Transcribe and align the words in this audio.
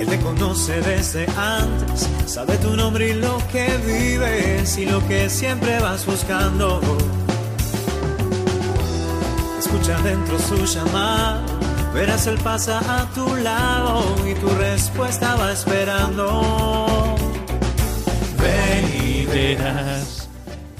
Él 0.00 0.06
te 0.06 0.18
conoce 0.20 0.80
desde 0.80 1.26
antes, 1.36 2.08
sabe 2.24 2.56
tu 2.56 2.74
nombre 2.74 3.10
y 3.10 3.12
lo 3.12 3.36
que 3.52 3.68
vives 3.84 4.78
y 4.78 4.86
lo 4.86 5.06
que 5.06 5.28
siempre 5.28 5.78
vas 5.78 6.06
buscando. 6.06 6.80
Escucha 9.58 10.00
dentro 10.00 10.38
su 10.38 10.64
llamada, 10.64 11.44
verás 11.92 12.26
él 12.26 12.38
pasa 12.42 12.78
a 12.78 13.10
tu 13.10 13.36
lado 13.36 14.02
y 14.26 14.32
tu 14.40 14.48
respuesta 14.48 15.36
va 15.36 15.52
esperando. 15.52 17.16
Ven 18.40 19.06
y 19.06 19.26
verás. 19.26 20.30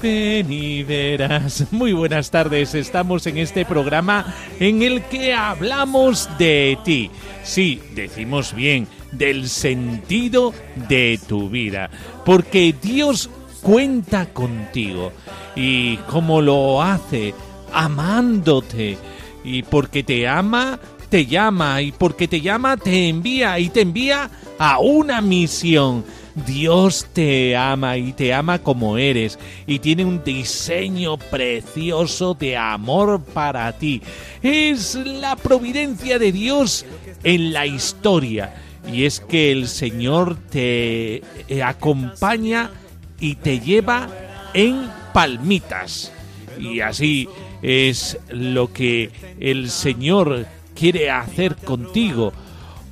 Ven 0.01 0.51
y 0.51 0.81
verás. 0.81 1.65
Muy 1.69 1.93
buenas 1.93 2.31
tardes. 2.31 2.73
Estamos 2.73 3.27
en 3.27 3.37
este 3.37 3.65
programa 3.65 4.33
en 4.59 4.81
el 4.81 5.03
que 5.03 5.35
hablamos 5.35 6.27
de 6.39 6.79
ti. 6.83 7.11
Sí, 7.43 7.81
decimos 7.93 8.55
bien, 8.55 8.87
del 9.11 9.49
sentido 9.49 10.53
de 10.89 11.19
tu 11.27 11.49
vida. 11.49 11.89
Porque 12.25 12.73
Dios 12.81 13.29
cuenta 13.61 14.27
contigo. 14.27 15.11
¿Y 15.55 15.97
cómo 15.97 16.41
lo 16.41 16.81
hace? 16.81 17.33
Amándote. 17.73 18.97
Y 19.43 19.63
porque 19.63 20.03
te 20.03 20.27
ama, 20.27 20.79
te 21.09 21.25
llama. 21.25 21.81
Y 21.81 21.91
porque 21.91 22.27
te 22.27 22.41
llama, 22.41 22.77
te 22.77 23.09
envía. 23.09 23.59
Y 23.59 23.69
te 23.69 23.81
envía 23.81 24.29
a 24.57 24.79
una 24.79 25.21
misión. 25.21 26.03
Dios 26.33 27.07
te 27.11 27.57
ama 27.57 27.97
y 27.97 28.13
te 28.13 28.33
ama 28.33 28.59
como 28.59 28.97
eres 28.97 29.37
y 29.67 29.79
tiene 29.79 30.05
un 30.05 30.23
diseño 30.23 31.17
precioso 31.17 32.33
de 32.35 32.55
amor 32.55 33.21
para 33.21 33.69
ti. 33.77 34.01
Es 34.41 34.95
la 34.95 35.35
providencia 35.35 36.19
de 36.19 36.31
Dios 36.31 36.85
en 37.23 37.51
la 37.51 37.65
historia 37.65 38.53
y 38.87 39.05
es 39.05 39.19
que 39.19 39.51
el 39.51 39.67
Señor 39.67 40.37
te 40.49 41.21
eh, 41.47 41.63
acompaña 41.63 42.71
y 43.19 43.35
te 43.35 43.59
lleva 43.59 44.07
en 44.53 44.89
palmitas. 45.13 46.11
Y 46.59 46.81
así 46.81 47.27
es 47.61 48.17
lo 48.29 48.71
que 48.73 49.11
el 49.39 49.69
Señor 49.69 50.45
quiere 50.75 51.09
hacer 51.09 51.55
contigo, 51.55 52.33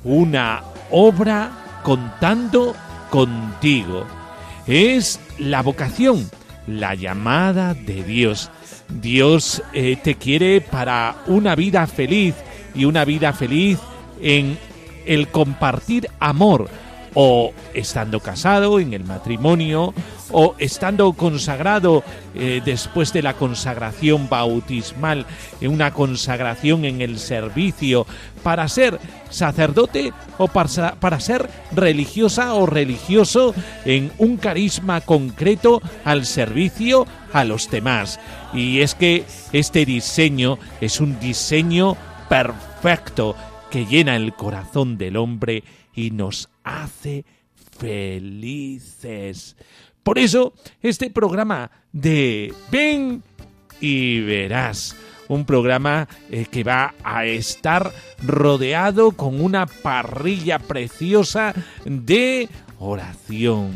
una 0.04 0.62
obra 0.90 1.80
contando 1.82 2.74
contigo. 3.10 4.06
Es 4.66 5.20
la 5.38 5.62
vocación, 5.62 6.30
la 6.66 6.94
llamada 6.94 7.74
de 7.74 8.04
Dios. 8.04 8.50
Dios 8.88 9.62
eh, 9.72 9.96
te 10.02 10.16
quiere 10.16 10.60
para 10.60 11.16
una 11.26 11.54
vida 11.54 11.86
feliz 11.86 12.34
y 12.74 12.84
una 12.84 13.04
vida 13.04 13.32
feliz 13.32 13.78
en 14.20 14.58
el 15.06 15.28
compartir 15.28 16.08
amor 16.18 16.68
o 17.14 17.52
estando 17.74 18.20
casado 18.20 18.78
en 18.80 18.94
el 18.94 19.04
matrimonio 19.04 19.94
o 20.32 20.54
estando 20.58 21.12
consagrado 21.12 22.04
eh, 22.34 22.62
después 22.64 23.12
de 23.12 23.22
la 23.22 23.34
consagración 23.34 24.28
bautismal, 24.28 25.26
en 25.60 25.72
una 25.72 25.92
consagración 25.92 26.84
en 26.84 27.00
el 27.00 27.18
servicio, 27.18 28.06
para 28.44 28.68
ser 28.68 29.00
sacerdote 29.28 30.12
o 30.38 30.46
para, 30.46 30.94
para 31.00 31.18
ser 31.18 31.50
religiosa 31.72 32.54
o 32.54 32.66
religioso 32.66 33.54
en 33.84 34.12
un 34.18 34.36
carisma 34.36 35.00
concreto 35.00 35.82
al 36.04 36.26
servicio 36.26 37.06
a 37.32 37.44
los 37.44 37.68
demás. 37.68 38.20
Y 38.54 38.80
es 38.80 38.94
que 38.94 39.24
este 39.52 39.84
diseño 39.84 40.58
es 40.80 41.00
un 41.00 41.18
diseño 41.18 41.96
perfecto 42.28 43.34
que 43.70 43.86
llena 43.86 44.16
el 44.16 44.34
corazón 44.34 44.98
del 44.98 45.16
hombre 45.16 45.62
y 45.94 46.10
nos 46.10 46.48
hace 46.64 47.24
felices. 47.78 49.56
Por 50.02 50.18
eso, 50.18 50.54
este 50.82 51.10
programa 51.10 51.70
de 51.92 52.52
Ven 52.70 53.22
y 53.80 54.20
verás, 54.20 54.96
un 55.28 55.44
programa 55.44 56.08
eh, 56.30 56.46
que 56.50 56.64
va 56.64 56.94
a 57.04 57.24
estar 57.24 57.92
rodeado 58.22 59.12
con 59.12 59.40
una 59.40 59.66
parrilla 59.66 60.58
preciosa 60.58 61.54
de 61.84 62.48
oración, 62.80 63.72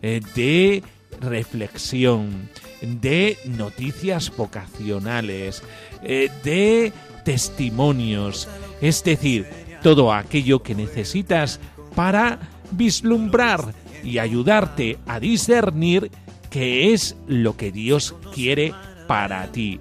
eh, 0.00 0.20
de 0.34 0.82
reflexión, 1.20 2.48
de 2.80 3.36
noticias 3.44 4.34
vocacionales, 4.34 5.62
eh, 6.02 6.30
de 6.42 6.92
testimonios, 7.24 8.48
es 8.80 9.02
decir, 9.02 9.46
todo 9.82 10.12
aquello 10.12 10.62
que 10.62 10.74
necesitas 10.74 11.60
para 11.94 12.38
vislumbrar 12.70 13.74
y 14.02 14.18
ayudarte 14.18 14.98
a 15.06 15.20
discernir 15.20 16.10
qué 16.50 16.92
es 16.92 17.16
lo 17.26 17.56
que 17.56 17.72
Dios 17.72 18.14
quiere 18.34 18.72
para 19.06 19.50
ti. 19.50 19.80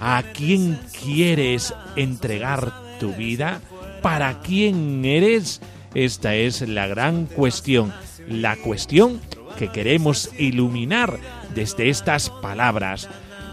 ¿A 0.00 0.22
quién 0.34 0.78
quieres 1.02 1.74
entregar 1.96 2.72
tu 3.00 3.12
vida? 3.12 3.60
¿Para 4.02 4.40
quién 4.40 5.04
eres? 5.04 5.60
Esta 5.94 6.34
es 6.34 6.60
la 6.62 6.86
gran 6.86 7.26
cuestión, 7.26 7.92
la 8.28 8.56
cuestión 8.56 9.20
que 9.58 9.68
queremos 9.68 10.30
iluminar 10.38 11.18
desde 11.54 11.88
estas 11.88 12.30
palabras. 12.30 13.08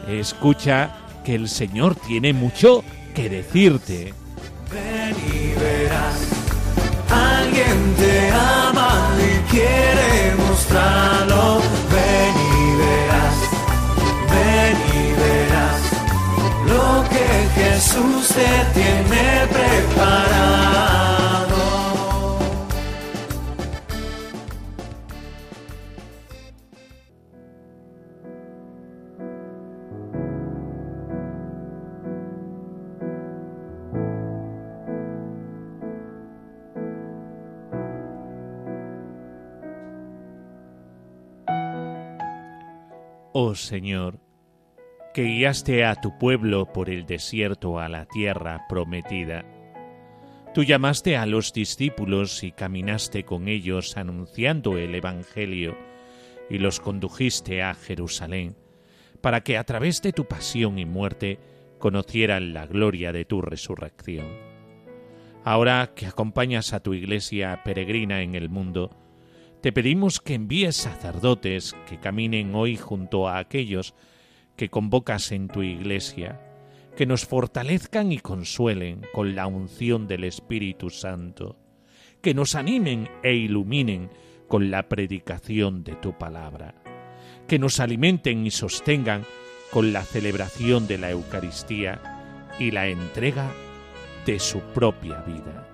Escucha 0.08 0.96
que 1.24 1.36
el 1.36 1.48
Señor 1.48 1.96
tiene 1.96 2.34
mucho 2.34 2.84
que 3.14 3.30
decirte. 3.30 4.14
Ven 4.72 5.16
y 5.34 5.60
verás, 5.60 6.16
alguien 7.10 7.96
te 7.96 8.32
ama 8.32 9.12
y 9.18 9.52
quiere 9.52 10.36
mostrarlo. 10.38 11.62
Ven 11.92 12.36
y 12.54 12.76
verás, 12.82 13.38
ven 14.32 14.78
y 14.98 15.04
verás 15.22 15.82
lo 16.68 17.10
que 17.10 17.26
Jesús 17.60 18.28
te 18.30 18.80
tiene 18.80 19.48
preparado. 19.48 21.11
Oh 43.34 43.56
Señor, 43.56 44.20
que 45.14 45.24
guiaste 45.24 45.86
a 45.86 45.96
tu 45.96 46.18
pueblo 46.18 46.66
por 46.74 46.90
el 46.90 47.06
desierto 47.06 47.80
a 47.80 47.88
la 47.88 48.06
tierra 48.06 48.66
prometida. 48.68 49.46
Tú 50.54 50.64
llamaste 50.64 51.16
a 51.16 51.26
los 51.26 51.54
discípulos 51.54 52.44
y 52.44 52.52
caminaste 52.52 53.24
con 53.24 53.48
ellos 53.48 53.96
anunciando 53.96 54.78
el 54.78 54.94
Evangelio 54.96 55.78
y 56.50 56.58
los 56.58 56.82
condujiste 56.82 57.64
a 57.64 57.74
Jerusalén, 57.74 58.58
para 59.22 59.40
que 59.44 59.58
a 59.58 59.64
través 59.64 60.02
de 60.02 60.12
tu 60.12 60.26
pasión 60.26 60.78
y 60.78 60.84
muerte 60.84 61.40
conocieran 61.80 62.54
la 62.54 62.68
gloria 62.68 63.14
de 63.14 63.24
tu 63.24 63.42
resurrección. 63.42 64.28
Ahora 65.46 65.94
que 65.96 66.06
acompañas 66.06 66.74
a 66.74 66.82
tu 66.82 66.94
iglesia 66.94 67.62
peregrina 67.64 68.24
en 68.24 68.36
el 68.36 68.50
mundo, 68.50 68.92
te 69.62 69.72
pedimos 69.72 70.20
que 70.20 70.34
envíes 70.34 70.76
sacerdotes 70.76 71.76
que 71.88 72.00
caminen 72.00 72.56
hoy 72.56 72.78
junto 72.78 73.28
a 73.28 73.38
aquellos 73.38 73.94
que 74.56 74.70
convocas 74.70 75.32
en 75.32 75.48
tu 75.48 75.62
iglesia, 75.62 76.42
que 76.98 77.06
nos 77.06 77.26
fortalezcan 77.26 78.12
y 78.12 78.18
consuelen 78.18 79.02
con 79.14 79.36
la 79.36 79.46
unción 79.46 80.08
del 80.08 80.24
Espíritu 80.24 80.90
Santo, 80.90 81.58
que 82.22 82.34
nos 82.34 82.56
animen 82.56 83.08
e 83.24 83.36
iluminen 83.36 84.10
con 84.48 84.72
la 84.72 84.90
predicación 84.90 85.84
de 85.84 85.96
tu 85.96 86.18
palabra, 86.18 86.76
que 87.48 87.60
nos 87.60 87.80
alimenten 87.80 88.46
y 88.46 88.52
sostengan 88.52 89.26
con 89.72 89.94
la 89.94 90.04
celebración 90.04 90.88
de 90.88 90.98
la 90.98 91.12
Eucaristía 91.12 92.02
y 92.60 92.72
la 92.72 92.88
entrega 92.88 93.52
de 94.26 94.40
su 94.40 94.60
propia 94.60 95.22
vida. 95.22 95.71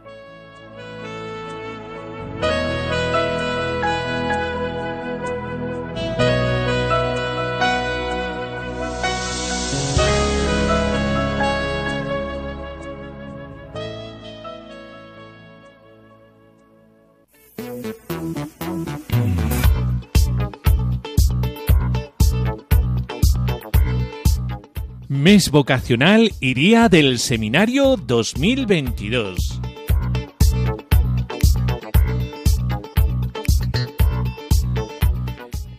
Mes 25.27 25.51
vocacional 25.51 26.31
iría 26.39 26.87
del 26.87 27.19
Seminario 27.19 27.97
2022. 27.97 29.56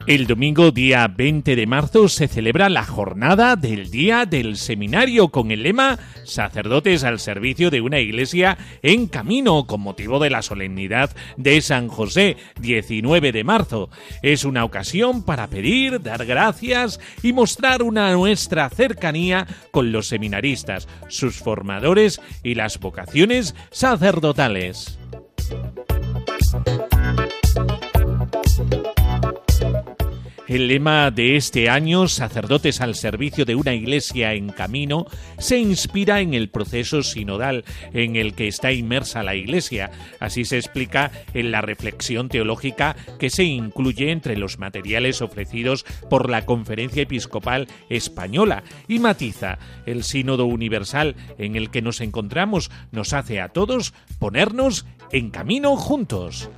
El 0.08 0.26
domingo 0.26 0.70
día 0.70 1.06
20 1.06 1.54
de 1.54 1.66
marzo 1.66 2.08
se 2.08 2.28
celebra 2.28 2.70
la 2.70 2.82
jornada 2.82 3.56
del 3.56 3.90
Día 3.90 4.24
del 4.24 4.56
Seminario 4.56 5.28
con 5.28 5.50
el 5.50 5.62
lema 5.62 5.98
Sacerdotes 6.24 7.04
al 7.04 7.20
servicio 7.20 7.70
de 7.70 7.82
una 7.82 8.00
iglesia 8.00 8.56
en 8.80 9.06
camino 9.06 9.66
con 9.66 9.82
motivo 9.82 10.18
de 10.18 10.30
la 10.30 10.40
solemnidad 10.40 11.14
de 11.36 11.60
San 11.60 11.88
José 11.88 12.38
19 12.58 13.32
de 13.32 13.44
marzo. 13.44 13.90
Es 14.22 14.46
una 14.46 14.64
ocasión 14.64 15.24
para 15.24 15.48
pedir, 15.48 16.00
dar 16.00 16.24
gracias 16.24 17.00
y 17.22 17.34
mostrar 17.34 17.82
una 17.82 18.10
nuestra 18.12 18.70
cercanía 18.70 19.46
con 19.72 19.92
los 19.92 20.08
seminaristas, 20.08 20.88
sus 21.08 21.36
formadores 21.36 22.18
y 22.42 22.54
las 22.54 22.80
vocaciones 22.80 23.54
sacerdotales. 23.70 24.98
El 30.48 30.68
lema 30.68 31.10
de 31.10 31.36
este 31.36 31.68
año, 31.68 32.08
Sacerdotes 32.08 32.80
al 32.80 32.94
servicio 32.94 33.44
de 33.44 33.54
una 33.54 33.74
iglesia 33.74 34.32
en 34.32 34.48
camino, 34.48 35.04
se 35.36 35.58
inspira 35.58 36.22
en 36.22 36.32
el 36.32 36.48
proceso 36.48 37.02
sinodal 37.02 37.66
en 37.92 38.16
el 38.16 38.32
que 38.32 38.48
está 38.48 38.72
inmersa 38.72 39.22
la 39.22 39.34
iglesia. 39.34 39.90
Así 40.20 40.46
se 40.46 40.56
explica 40.56 41.12
en 41.34 41.50
la 41.50 41.60
reflexión 41.60 42.30
teológica 42.30 42.96
que 43.18 43.28
se 43.28 43.44
incluye 43.44 44.10
entre 44.10 44.38
los 44.38 44.58
materiales 44.58 45.20
ofrecidos 45.20 45.84
por 46.08 46.30
la 46.30 46.46
Conferencia 46.46 47.02
Episcopal 47.02 47.68
Española 47.90 48.62
y 48.88 49.00
matiza 49.00 49.58
el 49.84 50.02
sínodo 50.02 50.46
universal 50.46 51.14
en 51.36 51.56
el 51.56 51.68
que 51.68 51.82
nos 51.82 52.00
encontramos 52.00 52.70
nos 52.90 53.12
hace 53.12 53.42
a 53.42 53.50
todos 53.50 53.92
ponernos 54.18 54.86
en 55.12 55.28
camino 55.28 55.76
juntos. 55.76 56.48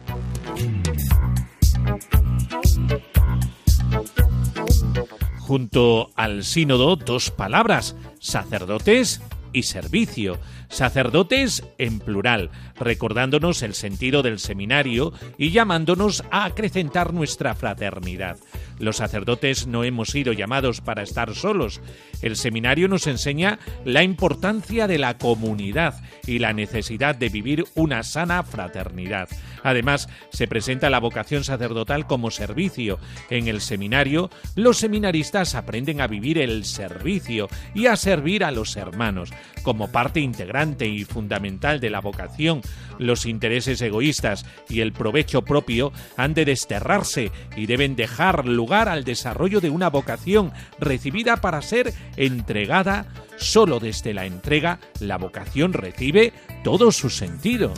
Junto 5.39 6.11
al 6.15 6.45
sínodo, 6.45 6.97
dos 6.97 7.31
palabras, 7.31 7.97
sacerdotes 8.21 9.21
y 9.53 9.65
servicio. 9.65 10.39
Sacerdotes 10.69 11.65
en 11.79 11.99
plural, 11.99 12.51
recordándonos 12.81 13.63
el 13.63 13.75
sentido 13.75 14.23
del 14.23 14.39
seminario 14.39 15.13
y 15.39 15.51
llamándonos 15.51 16.25
a 16.31 16.45
acrecentar 16.45 17.13
nuestra 17.13 17.55
fraternidad. 17.55 18.39
Los 18.81 18.97
sacerdotes 18.97 19.67
no 19.67 19.85
hemos 19.85 20.09
sido 20.09 20.33
llamados 20.33 20.81
para 20.81 21.03
estar 21.03 21.35
solos. 21.35 21.81
El 22.23 22.37
seminario 22.37 22.89
nos 22.89 23.07
enseña 23.07 23.59
la 23.85 24.03
importancia 24.03 24.87
de 24.87 24.99
la 24.99 25.19
comunidad 25.19 26.03
y 26.27 26.39
la 26.39 26.55
necesidad 26.55 27.15
de 27.15 27.29
vivir 27.29 27.65
una 27.75 28.03
sana 28.03 28.43
fraternidad. 28.43 29.29
Además, 29.63 30.09
se 30.31 30.49
presenta 30.49 30.89
la 30.89 30.99
vocación 30.99 31.45
sacerdotal 31.45 32.07
como 32.07 32.31
servicio. 32.31 32.99
En 33.29 33.49
el 33.49 33.61
seminario, 33.61 34.31
los 34.55 34.79
seminaristas 34.79 35.55
aprenden 35.55 36.01
a 36.01 36.07
vivir 36.07 36.39
el 36.39 36.65
servicio 36.65 37.49
y 37.75 37.87
a 37.87 37.97
servir 37.97 38.45
a 38.45 38.51
los 38.51 38.77
hermanos. 38.77 39.31
Como 39.63 39.93
parte 39.93 40.21
integrante 40.21 40.87
y 40.87 41.05
fundamental 41.05 41.81
de 41.81 41.91
la 41.91 42.01
vocación, 42.01 42.63
los 42.99 43.27
intereses 43.27 43.81
egoístas 43.81 44.45
y 44.69 44.81
el 44.81 44.93
provecho 44.93 45.43
propio 45.43 45.93
han 46.17 46.35
de 46.35 46.45
desterrarse 46.45 47.33
y 47.57 47.67
deben 47.67 47.97
dejar 47.97 48.47
lugar 48.47 48.89
al 48.89 49.05
desarrollo 49.05 49.61
de 49.61 49.71
una 49.71 49.89
vocación 49.89 50.53
recibida 50.79 51.39
para 51.39 51.63
ser 51.63 51.93
entregada. 52.17 53.07
Solo 53.37 53.81
desde 53.81 54.13
la 54.13 54.27
entrega 54.27 54.79
la 55.01 55.17
vocación 55.17 55.73
recibe 55.73 56.33
todo 56.63 56.93
su 56.93 57.09
sentido. 57.09 57.73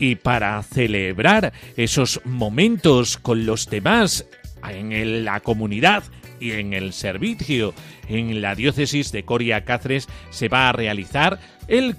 Y 0.00 0.14
para 0.14 0.62
celebrar 0.62 1.52
esos 1.76 2.20
momentos 2.24 3.18
con 3.18 3.46
los 3.46 3.68
demás 3.68 4.26
en 4.62 5.24
la 5.24 5.40
comunidad 5.40 6.04
y 6.40 6.52
en 6.52 6.72
el 6.72 6.92
servicio 6.92 7.74
en 8.08 8.40
la 8.40 8.54
diócesis 8.54 9.12
de 9.12 9.24
Coria 9.24 9.64
Cáceres 9.64 10.08
se 10.30 10.48
va 10.48 10.68
a 10.68 10.72
realizar 10.72 11.38
el 11.66 11.96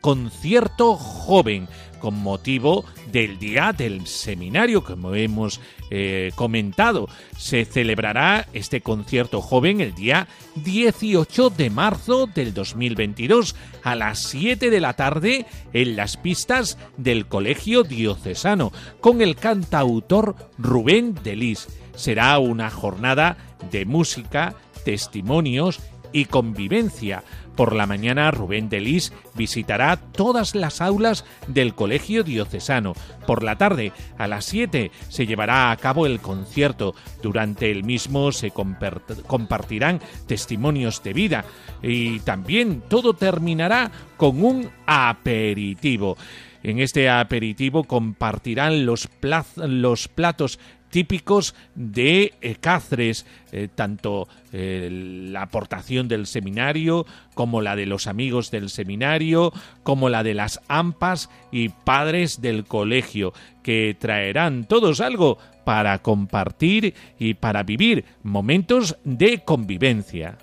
concierto 0.00 0.96
joven 0.96 1.68
con 1.98 2.14
motivo 2.14 2.84
del 3.10 3.40
Día 3.40 3.72
del 3.76 4.06
Seminario, 4.06 4.84
como 4.84 5.16
hemos 5.16 5.60
eh, 5.90 6.30
comentado. 6.36 7.08
Se 7.36 7.64
celebrará 7.64 8.46
este 8.52 8.80
concierto 8.80 9.40
joven 9.40 9.80
el 9.80 9.94
día 9.96 10.28
18 10.54 11.50
de 11.50 11.70
marzo 11.70 12.26
del 12.26 12.54
2022 12.54 13.56
a 13.82 13.96
las 13.96 14.20
7 14.20 14.70
de 14.70 14.80
la 14.80 14.94
tarde 14.94 15.46
en 15.72 15.96
las 15.96 16.16
pistas 16.16 16.78
del 16.96 17.26
Colegio 17.26 17.82
Diocesano 17.82 18.72
con 19.00 19.20
el 19.20 19.34
cantautor 19.34 20.36
Rubén 20.56 21.16
Delis. 21.24 21.66
Será 21.98 22.38
una 22.38 22.70
jornada 22.70 23.36
de 23.72 23.84
música, 23.84 24.54
testimonios 24.84 25.80
y 26.12 26.26
convivencia. 26.26 27.24
Por 27.56 27.74
la 27.74 27.88
mañana 27.88 28.30
Rubén 28.30 28.68
Delis 28.68 29.12
visitará 29.34 29.96
todas 29.96 30.54
las 30.54 30.80
aulas 30.80 31.24
del 31.48 31.74
Colegio 31.74 32.22
Diocesano. 32.22 32.92
Por 33.26 33.42
la 33.42 33.58
tarde, 33.58 33.92
a 34.16 34.28
las 34.28 34.44
7, 34.44 34.92
se 35.08 35.26
llevará 35.26 35.72
a 35.72 35.76
cabo 35.76 36.06
el 36.06 36.20
concierto. 36.20 36.94
Durante 37.20 37.72
el 37.72 37.82
mismo 37.82 38.30
se 38.30 38.52
compartirán 38.52 40.00
testimonios 40.28 41.02
de 41.02 41.12
vida 41.12 41.44
y 41.82 42.20
también 42.20 42.80
todo 42.88 43.14
terminará 43.14 43.90
con 44.16 44.44
un 44.44 44.70
aperitivo. 44.86 46.16
En 46.62 46.80
este 46.80 47.08
aperitivo 47.08 47.84
compartirán 47.84 48.84
los, 48.84 49.08
los 49.56 50.08
platos 50.08 50.58
típicos 50.90 51.54
de 51.74 52.34
eh, 52.40 52.56
Cáceres, 52.60 53.26
eh, 53.52 53.68
tanto 53.74 54.28
eh, 54.52 54.88
la 54.90 55.42
aportación 55.42 56.08
del 56.08 56.26
seminario 56.26 57.06
como 57.34 57.60
la 57.60 57.76
de 57.76 57.86
los 57.86 58.06
amigos 58.06 58.50
del 58.50 58.70
seminario, 58.70 59.52
como 59.82 60.08
la 60.08 60.22
de 60.22 60.34
las 60.34 60.60
AMPAs 60.68 61.30
y 61.52 61.68
padres 61.68 62.40
del 62.40 62.64
colegio, 62.64 63.32
que 63.62 63.96
traerán 63.98 64.64
todos 64.64 65.00
algo 65.00 65.38
para 65.64 65.98
compartir 65.98 66.94
y 67.18 67.34
para 67.34 67.62
vivir 67.62 68.04
momentos 68.22 68.96
de 69.04 69.40
convivencia. 69.44 70.38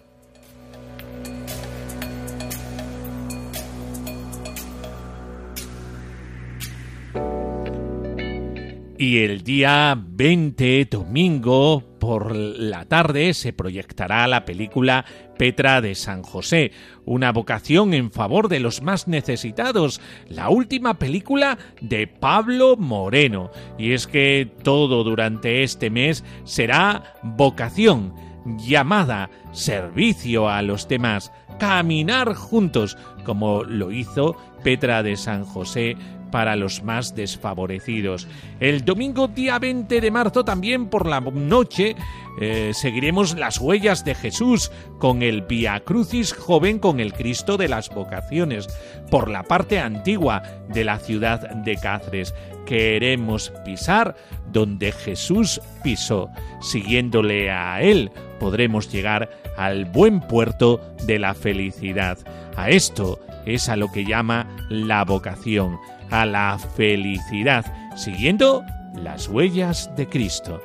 Y 8.98 9.18
el 9.18 9.44
día 9.44 10.02
20, 10.02 10.86
domingo, 10.86 11.84
por 12.00 12.34
la 12.34 12.86
tarde, 12.86 13.34
se 13.34 13.52
proyectará 13.52 14.25
la 14.25 14.46
película 14.46 15.04
Petra 15.38 15.82
de 15.82 15.96
San 15.96 16.24
José, 16.24 16.72
una 17.04 17.34
vocación 17.34 17.94
en 17.94 18.10
favor 18.10 18.48
de 18.48 18.62
los 18.62 18.82
más 18.82 19.10
necesitados, 19.10 20.00
la 20.30 20.48
última 20.48 20.94
película 20.94 21.58
de 21.82 22.08
Pablo 22.08 22.78
Moreno. 22.78 23.52
Y 23.78 23.92
es 23.92 24.08
que 24.08 24.50
todo 24.64 25.04
durante 25.04 25.64
este 25.64 25.90
mes 25.90 26.24
será 26.46 27.16
vocación, 27.22 28.14
llamada, 28.46 29.30
servicio 29.52 30.48
a 30.48 30.62
los 30.62 30.88
demás, 30.88 31.34
caminar 31.60 32.34
juntos, 32.34 32.98
como 33.25 33.66
lo 33.66 33.92
hizo 33.92 34.38
Petra 34.64 35.04
de 35.04 35.18
San 35.18 35.44
José 35.44 35.98
para 36.32 36.55
los 36.55 36.84
más 36.84 37.15
desfavorecidos. 37.15 38.27
El 38.60 38.84
domingo 38.84 39.27
día 39.27 39.60
20 39.60 40.01
de 40.01 40.12
marzo 40.12 40.44
también 40.44 40.88
por 40.88 41.08
la 41.08 41.22
noche 41.22 41.96
eh, 42.39 42.72
seguiremos 42.74 43.38
las 43.38 43.60
huellas 43.60 44.03
de 44.03 44.13
Jesús 44.13 44.72
con 45.00 45.22
el 45.22 45.41
Via 45.41 45.79
Crucis 45.79 46.34
joven 46.34 46.79
con 46.79 47.00
el 47.00 47.13
Cristo 47.13 47.55
de 47.58 47.70
las 47.70 47.89
vocaciones 47.89 48.67
por 49.10 49.29
la 49.29 49.44
parte 49.44 49.79
antigua 49.79 50.44
de 50.67 50.84
la 50.84 51.00
ciudad 51.00 51.50
de 51.50 51.75
Cáceres. 51.77 52.34
Queremos 52.65 53.53
pisar 53.63 54.15
donde 54.51 54.91
Jesús 54.91 55.62
pisó. 55.84 56.29
Siguiéndole 56.62 57.51
a 57.51 57.82
Él 57.82 58.12
podremos 58.39 58.91
llegar 58.91 59.29
al 59.58 59.86
buen 59.86 60.20
puerto 60.20 60.82
de 61.05 61.20
la 61.20 61.34
felicidad. 61.34 62.17
A 62.58 62.70
esto 62.70 63.20
es 63.46 63.70
a 63.70 63.75
lo 63.75 63.91
que 63.91 64.05
llama 64.05 64.48
la 64.70 65.05
vocación 65.05 65.77
a 66.12 66.26
la 66.26 66.58
felicidad, 66.76 67.66
siguiendo 67.96 68.64
las 68.96 69.28
huellas 69.28 69.92
de 69.96 70.08
Cristo. 70.08 70.62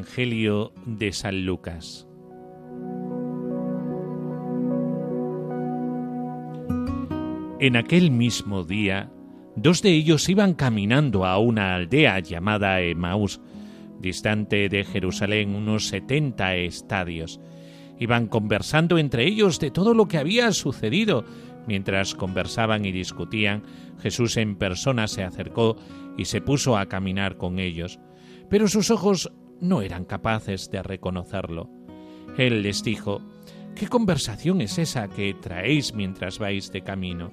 Evangelio 0.00 0.72
de 0.86 1.12
San 1.12 1.44
Lucas. 1.44 2.08
En 7.60 7.76
aquel 7.76 8.10
mismo 8.10 8.64
día, 8.64 9.12
dos 9.56 9.82
de 9.82 9.90
ellos 9.90 10.26
iban 10.30 10.54
caminando 10.54 11.26
a 11.26 11.38
una 11.38 11.74
aldea 11.74 12.18
llamada 12.20 12.80
Emaús, 12.80 13.42
distante 14.00 14.70
de 14.70 14.84
Jerusalén 14.84 15.54
unos 15.54 15.88
setenta 15.88 16.56
estadios. 16.56 17.38
Iban 17.98 18.26
conversando 18.26 18.96
entre 18.96 19.26
ellos 19.26 19.60
de 19.60 19.70
todo 19.70 19.92
lo 19.92 20.08
que 20.08 20.16
había 20.16 20.50
sucedido. 20.52 21.26
Mientras 21.66 22.14
conversaban 22.14 22.86
y 22.86 22.92
discutían, 22.92 23.64
Jesús 24.00 24.38
en 24.38 24.56
persona 24.56 25.08
se 25.08 25.24
acercó 25.24 25.76
y 26.16 26.24
se 26.24 26.40
puso 26.40 26.78
a 26.78 26.86
caminar 26.86 27.36
con 27.36 27.58
ellos. 27.58 28.00
Pero 28.48 28.66
sus 28.66 28.90
ojos 28.90 29.30
no 29.60 29.82
eran 29.82 30.04
capaces 30.04 30.70
de 30.70 30.82
reconocerlo. 30.82 31.70
Él 32.36 32.62
les 32.62 32.82
dijo, 32.82 33.20
¿Qué 33.74 33.88
conversación 33.88 34.60
es 34.60 34.78
esa 34.78 35.08
que 35.08 35.34
traéis 35.34 35.94
mientras 35.94 36.38
vais 36.38 36.70
de 36.72 36.82
camino? 36.82 37.32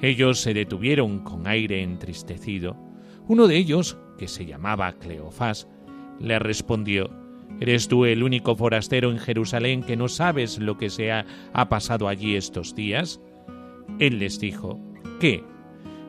Ellos 0.00 0.40
se 0.40 0.54
detuvieron 0.54 1.20
con 1.20 1.46
aire 1.46 1.82
entristecido. 1.82 2.76
Uno 3.28 3.46
de 3.46 3.56
ellos, 3.56 3.98
que 4.18 4.28
se 4.28 4.46
llamaba 4.46 4.92
Cleofás, 4.94 5.68
le 6.20 6.38
respondió, 6.38 7.10
¿Eres 7.60 7.88
tú 7.88 8.04
el 8.04 8.22
único 8.22 8.54
forastero 8.54 9.10
en 9.10 9.18
Jerusalén 9.18 9.82
que 9.82 9.96
no 9.96 10.08
sabes 10.08 10.58
lo 10.58 10.76
que 10.76 10.90
se 10.90 11.10
ha, 11.10 11.24
ha 11.52 11.68
pasado 11.68 12.08
allí 12.08 12.36
estos 12.36 12.74
días? 12.74 13.20
Él 13.98 14.18
les 14.18 14.38
dijo, 14.38 14.78
¿qué? 15.20 15.42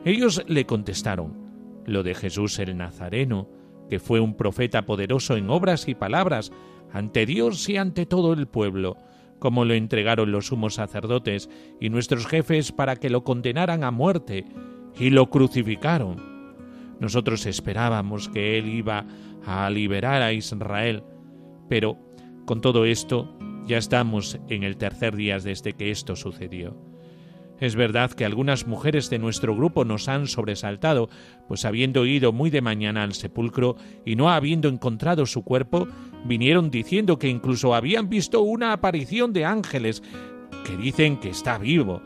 Ellos 0.04 0.44
le 0.46 0.66
contestaron, 0.66 1.82
lo 1.86 2.02
de 2.02 2.14
Jesús 2.14 2.58
el 2.58 2.76
Nazareno, 2.76 3.48
que 3.88 3.98
fue 3.98 4.20
un 4.20 4.34
profeta 4.34 4.86
poderoso 4.86 5.36
en 5.36 5.50
obras 5.50 5.88
y 5.88 5.94
palabras, 5.94 6.52
ante 6.92 7.26
Dios 7.26 7.68
y 7.68 7.76
ante 7.76 8.06
todo 8.06 8.32
el 8.32 8.46
pueblo, 8.46 8.96
como 9.38 9.64
lo 9.64 9.74
entregaron 9.74 10.32
los 10.32 10.46
sumos 10.46 10.74
sacerdotes 10.74 11.48
y 11.80 11.90
nuestros 11.90 12.26
jefes 12.26 12.72
para 12.72 12.96
que 12.96 13.10
lo 13.10 13.24
condenaran 13.24 13.84
a 13.84 13.90
muerte, 13.90 14.44
y 14.98 15.10
lo 15.10 15.30
crucificaron. 15.30 16.16
Nosotros 17.00 17.46
esperábamos 17.46 18.28
que 18.28 18.58
él 18.58 18.68
iba 18.68 19.06
a 19.46 19.70
liberar 19.70 20.22
a 20.22 20.32
Israel, 20.32 21.04
pero 21.68 21.96
con 22.44 22.60
todo 22.60 22.84
esto 22.84 23.32
ya 23.66 23.78
estamos 23.78 24.38
en 24.48 24.64
el 24.64 24.76
tercer 24.76 25.14
día 25.14 25.38
desde 25.38 25.74
que 25.74 25.90
esto 25.90 26.16
sucedió. 26.16 26.87
Es 27.60 27.74
verdad 27.74 28.12
que 28.12 28.24
algunas 28.24 28.66
mujeres 28.66 29.10
de 29.10 29.18
nuestro 29.18 29.54
grupo 29.54 29.84
nos 29.84 30.08
han 30.08 30.28
sobresaltado, 30.28 31.08
pues 31.48 31.64
habiendo 31.64 32.06
ido 32.06 32.32
muy 32.32 32.50
de 32.50 32.60
mañana 32.60 33.02
al 33.02 33.14
sepulcro 33.14 33.76
y 34.04 34.14
no 34.14 34.30
habiendo 34.30 34.68
encontrado 34.68 35.26
su 35.26 35.42
cuerpo, 35.42 35.88
vinieron 36.24 36.70
diciendo 36.70 37.18
que 37.18 37.28
incluso 37.28 37.74
habían 37.74 38.08
visto 38.08 38.42
una 38.42 38.72
aparición 38.72 39.32
de 39.32 39.44
ángeles 39.44 40.02
que 40.64 40.76
dicen 40.76 41.18
que 41.18 41.30
está 41.30 41.58
vivo. 41.58 42.00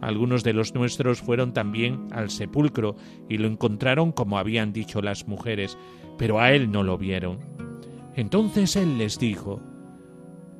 Algunos 0.00 0.42
de 0.42 0.52
los 0.52 0.74
nuestros 0.74 1.20
fueron 1.20 1.52
también 1.52 2.08
al 2.10 2.30
sepulcro 2.30 2.96
y 3.28 3.38
lo 3.38 3.46
encontraron 3.46 4.12
como 4.12 4.38
habían 4.38 4.72
dicho 4.72 5.02
las 5.02 5.26
mujeres, 5.28 5.78
pero 6.18 6.40
a 6.40 6.52
él 6.52 6.70
no 6.70 6.82
lo 6.82 6.98
vieron. 6.98 7.38
Entonces 8.14 8.76
él 8.76 8.98
les 8.98 9.18
dijo, 9.18 9.60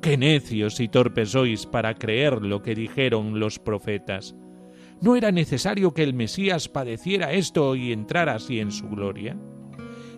Qué 0.01 0.15
necios 0.17 0.79
y 0.79 0.87
torpes 0.87 1.31
sois 1.31 1.65
para 1.65 1.95
creer 1.95 2.41
lo 2.41 2.61
que 2.61 2.75
dijeron 2.75 3.39
los 3.39 3.59
profetas. 3.59 4.35
¿No 5.01 5.15
era 5.15 5.31
necesario 5.31 5.93
que 5.93 6.03
el 6.03 6.13
Mesías 6.13 6.69
padeciera 6.69 7.33
esto 7.33 7.75
y 7.75 7.91
entrara 7.91 8.35
así 8.35 8.59
en 8.59 8.71
su 8.71 8.87
gloria? 8.89 9.37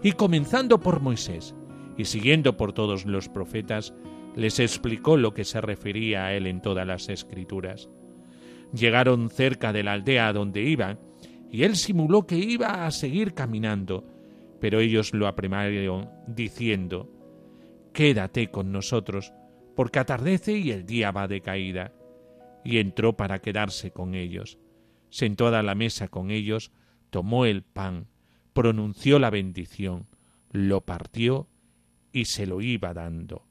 Y 0.03 0.13
comenzando 0.13 0.79
por 0.79 1.01
Moisés 1.01 1.55
y 1.97 2.05
siguiendo 2.05 2.55
por 2.55 2.73
todos 2.73 3.05
los 3.05 3.29
profetas, 3.29 3.93
les 4.35 4.59
explicó 4.59 5.17
lo 5.17 5.33
que 5.33 5.43
se 5.43 5.59
refería 5.59 6.25
a 6.25 6.33
él 6.33 6.47
en 6.47 6.61
todas 6.61 6.87
las 6.87 7.09
escrituras. 7.09 7.89
Llegaron 8.73 9.29
cerca 9.29 9.73
de 9.73 9.83
la 9.83 9.93
aldea 9.93 10.31
donde 10.31 10.61
iban, 10.61 10.99
y 11.51 11.63
él 11.63 11.75
simuló 11.75 12.27
que 12.27 12.37
iba 12.37 12.85
a 12.85 12.91
seguir 12.91 13.33
caminando, 13.33 14.05
pero 14.61 14.79
ellos 14.79 15.13
lo 15.13 15.27
apremaron 15.27 16.09
diciendo, 16.27 17.09
Quédate 17.91 18.49
con 18.49 18.71
nosotros, 18.71 19.33
porque 19.79 19.99
atardece 19.99 20.57
y 20.57 20.71
el 20.71 20.85
día 20.85 21.09
va 21.11 21.29
de 21.29 21.39
caída. 21.39 21.93
Y 22.65 22.79
entró 22.79 23.15
para 23.15 23.39
quedarse 23.39 23.91
con 23.91 24.13
ellos. 24.13 24.59
Sentó 25.09 25.47
a 25.47 25.63
la 25.63 25.73
mesa 25.73 26.09
con 26.09 26.31
ellos, 26.31 26.73
tomó 27.09 27.45
el 27.45 27.63
pan, 27.63 28.07
pronunció 28.51 29.19
la 29.19 29.29
bendición, 29.29 30.05
lo 30.51 30.81
partió 30.81 31.47
y 32.11 32.25
se 32.25 32.45
lo 32.45 32.59
iba 32.59 32.93
dando. 32.93 33.45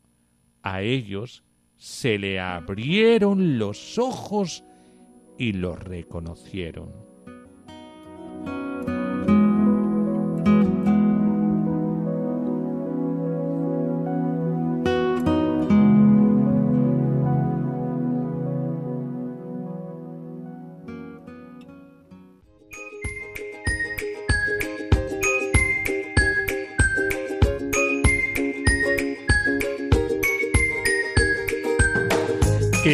A 0.61 0.82
ellos 0.82 1.44
se 1.78 2.18
le 2.18 2.40
abrieron 2.40 3.58
los 3.58 3.97
ojos 3.97 4.64
y 5.38 5.52
lo 5.54 5.76
reconocieron. 5.76 7.08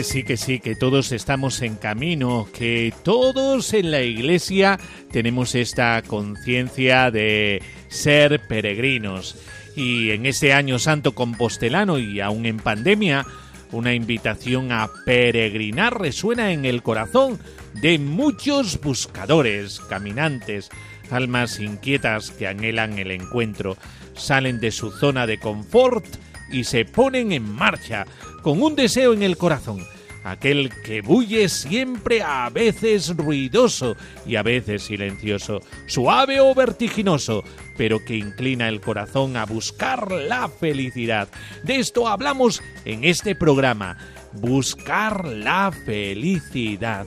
Sí, 0.04 0.23
que 0.23 0.37
sí, 0.37 0.61
que 0.61 0.76
todos 0.76 1.12
estamos 1.12 1.62
en 1.62 1.76
camino, 1.76 2.46
que 2.52 2.92
todos 3.02 3.73
en 3.73 3.90
la 3.90 4.02
iglesia 4.02 4.78
tenemos 5.11 5.54
esta 5.54 6.02
conciencia 6.02 7.11
de 7.11 7.62
ser 7.88 8.46
peregrinos. 8.46 9.34
Y 9.75 10.11
en 10.11 10.26
este 10.26 10.52
año 10.52 10.78
santo 10.78 11.14
compostelano 11.14 11.99
y 11.99 12.20
aún 12.20 12.44
en 12.44 12.58
pandemia, 12.58 13.25
una 13.73 13.94
invitación 13.94 14.73
a 14.73 14.90
peregrinar 15.06 15.99
resuena 15.99 16.52
en 16.52 16.66
el 16.66 16.82
corazón 16.82 17.40
de 17.73 17.99
muchos 17.99 18.80
buscadores, 18.82 19.80
caminantes, 19.88 20.68
almas 21.11 21.58
inquietas 21.61 22.30
que 22.30 22.46
anhelan 22.46 22.99
el 22.99 23.11
encuentro, 23.11 23.78
salen 24.14 24.61
de 24.61 24.70
su 24.70 24.92
zona 24.92 25.26
de 25.26 25.38
confort 25.38 26.04
y 26.52 26.64
se 26.64 26.84
ponen 26.84 27.32
en 27.32 27.50
marcha 27.50 28.06
con 28.44 28.62
un 28.62 28.76
deseo 28.76 29.14
en 29.14 29.22
el 29.22 29.38
corazón, 29.38 29.84
aquel 30.22 30.70
que 30.84 31.00
bulle 31.00 31.48
siempre 31.48 32.20
a 32.22 32.50
veces 32.50 33.16
ruidoso 33.16 33.96
y 34.26 34.36
a 34.36 34.42
veces 34.42 34.82
silencioso, 34.82 35.62
suave 35.86 36.40
o 36.42 36.54
vertiginoso, 36.54 37.42
pero 37.78 38.04
que 38.04 38.16
inclina 38.16 38.68
el 38.68 38.82
corazón 38.82 39.38
a 39.38 39.46
buscar 39.46 40.12
la 40.12 40.50
felicidad. 40.50 41.28
De 41.62 41.76
esto 41.76 42.06
hablamos 42.06 42.62
en 42.84 43.04
este 43.04 43.34
programa, 43.34 43.96
buscar 44.34 45.26
la 45.26 45.72
felicidad. 45.72 47.06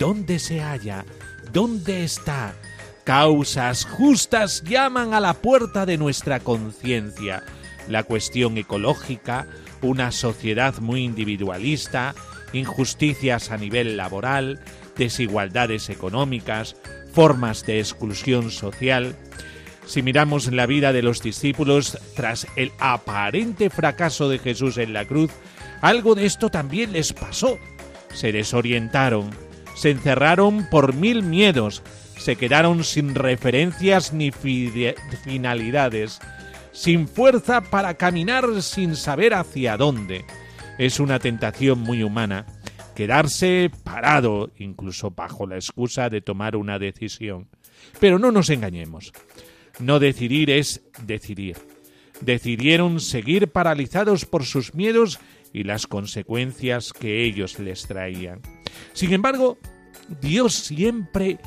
¿Dónde 0.00 0.40
se 0.40 0.60
halla? 0.60 1.04
¿Dónde 1.52 2.02
está? 2.02 2.56
Causas 3.04 3.84
justas 3.84 4.64
llaman 4.64 5.14
a 5.14 5.20
la 5.20 5.34
puerta 5.34 5.86
de 5.86 5.96
nuestra 5.96 6.40
conciencia. 6.40 7.44
La 7.88 8.02
cuestión 8.02 8.58
ecológica, 8.58 9.46
una 9.82 10.12
sociedad 10.12 10.78
muy 10.80 11.02
individualista, 11.02 12.14
injusticias 12.52 13.50
a 13.50 13.56
nivel 13.56 13.96
laboral, 13.96 14.60
desigualdades 14.96 15.90
económicas, 15.90 16.76
formas 17.12 17.66
de 17.66 17.78
exclusión 17.80 18.50
social. 18.50 19.16
Si 19.86 20.02
miramos 20.02 20.50
la 20.52 20.66
vida 20.66 20.92
de 20.92 21.02
los 21.02 21.22
discípulos 21.22 21.98
tras 22.14 22.46
el 22.56 22.72
aparente 22.78 23.68
fracaso 23.68 24.28
de 24.28 24.38
Jesús 24.38 24.78
en 24.78 24.92
la 24.92 25.04
cruz, 25.04 25.30
algo 25.80 26.14
de 26.14 26.26
esto 26.26 26.48
también 26.48 26.92
les 26.92 27.12
pasó. 27.12 27.58
Se 28.14 28.30
desorientaron, 28.30 29.30
se 29.74 29.90
encerraron 29.90 30.68
por 30.70 30.94
mil 30.94 31.22
miedos, 31.22 31.82
se 32.16 32.36
quedaron 32.36 32.84
sin 32.84 33.14
referencias 33.14 34.12
ni 34.12 34.30
finalidades, 34.30 36.20
sin 36.72 37.06
fuerza 37.06 37.60
para 37.62 37.94
caminar 37.94 38.62
sin 38.62 38.96
saber 38.96 39.34
hacia 39.34 39.76
dónde. 39.76 40.24
Es 40.78 41.00
una 41.00 41.18
tentación 41.18 41.80
muy 41.80 42.02
humana 42.02 42.46
quedarse 42.94 43.70
parado, 43.84 44.50
incluso 44.58 45.10
bajo 45.10 45.46
la 45.46 45.56
excusa 45.56 46.08
de 46.08 46.20
tomar 46.20 46.56
una 46.56 46.78
decisión. 46.78 47.48
Pero 48.00 48.18
no 48.18 48.32
nos 48.32 48.50
engañemos. 48.50 49.12
No 49.78 49.98
decidir 49.98 50.50
es 50.50 50.82
decidir. 51.04 51.56
decidieron 52.20 53.00
seguir 53.00 53.48
paralizados 53.48 54.26
por 54.26 54.44
sus 54.44 54.74
miedos 54.74 55.18
y 55.52 55.64
las 55.64 55.86
consecuencias 55.86 56.92
que 56.92 57.24
ellos 57.24 57.58
les 57.58 57.86
traían. 57.86 58.40
Sin 58.92 59.12
embargo, 59.12 59.58
Dios 60.20 60.54
siempre 60.54 61.38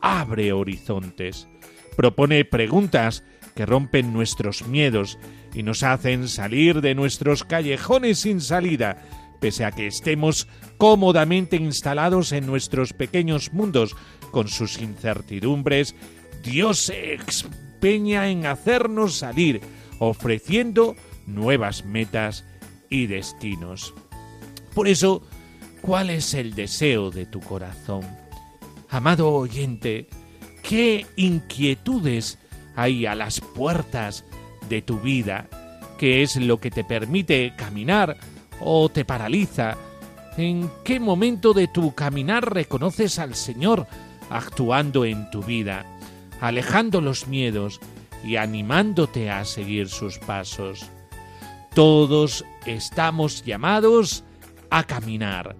abre 0.00 0.52
horizontes, 0.52 1.48
propone 1.96 2.44
preguntas 2.44 3.24
que 3.60 3.66
rompen 3.66 4.14
nuestros 4.14 4.66
miedos 4.66 5.18
y 5.52 5.62
nos 5.62 5.82
hacen 5.82 6.28
salir 6.28 6.80
de 6.80 6.94
nuestros 6.94 7.44
callejones 7.44 8.20
sin 8.20 8.40
salida, 8.40 9.04
pese 9.38 9.66
a 9.66 9.70
que 9.70 9.86
estemos 9.86 10.48
cómodamente 10.78 11.56
instalados 11.56 12.32
en 12.32 12.46
nuestros 12.46 12.94
pequeños 12.94 13.52
mundos 13.52 13.96
con 14.30 14.48
sus 14.48 14.80
incertidumbres, 14.80 15.94
Dios 16.42 16.78
se 16.78 17.16
empeña 17.16 18.30
en 18.30 18.46
hacernos 18.46 19.16
salir, 19.16 19.60
ofreciendo 19.98 20.96
nuevas 21.26 21.84
metas 21.84 22.46
y 22.88 23.08
destinos. 23.08 23.92
Por 24.74 24.88
eso, 24.88 25.22
¿cuál 25.82 26.08
es 26.08 26.32
el 26.32 26.54
deseo 26.54 27.10
de 27.10 27.26
tu 27.26 27.40
corazón? 27.40 28.08
Amado 28.88 29.30
oyente, 29.30 30.08
¿qué 30.62 31.04
inquietudes 31.16 32.38
hay 32.76 33.06
a 33.06 33.14
las 33.14 33.40
puertas 33.40 34.24
de 34.68 34.82
tu 34.82 35.00
vida? 35.00 35.48
¿Qué 35.98 36.22
es 36.22 36.36
lo 36.36 36.58
que 36.58 36.70
te 36.70 36.84
permite 36.84 37.52
caminar 37.56 38.16
o 38.60 38.88
te 38.88 39.04
paraliza? 39.04 39.76
¿En 40.36 40.70
qué 40.84 41.00
momento 41.00 41.52
de 41.52 41.68
tu 41.68 41.94
caminar 41.94 42.54
reconoces 42.54 43.18
al 43.18 43.34
Señor 43.34 43.86
actuando 44.30 45.04
en 45.04 45.30
tu 45.30 45.42
vida, 45.42 45.84
alejando 46.40 47.00
los 47.00 47.26
miedos 47.26 47.80
y 48.24 48.36
animándote 48.36 49.30
a 49.30 49.44
seguir 49.44 49.88
sus 49.88 50.18
pasos? 50.18 50.88
Todos 51.74 52.44
estamos 52.66 53.44
llamados 53.44 54.24
a 54.70 54.84
caminar. 54.84 55.56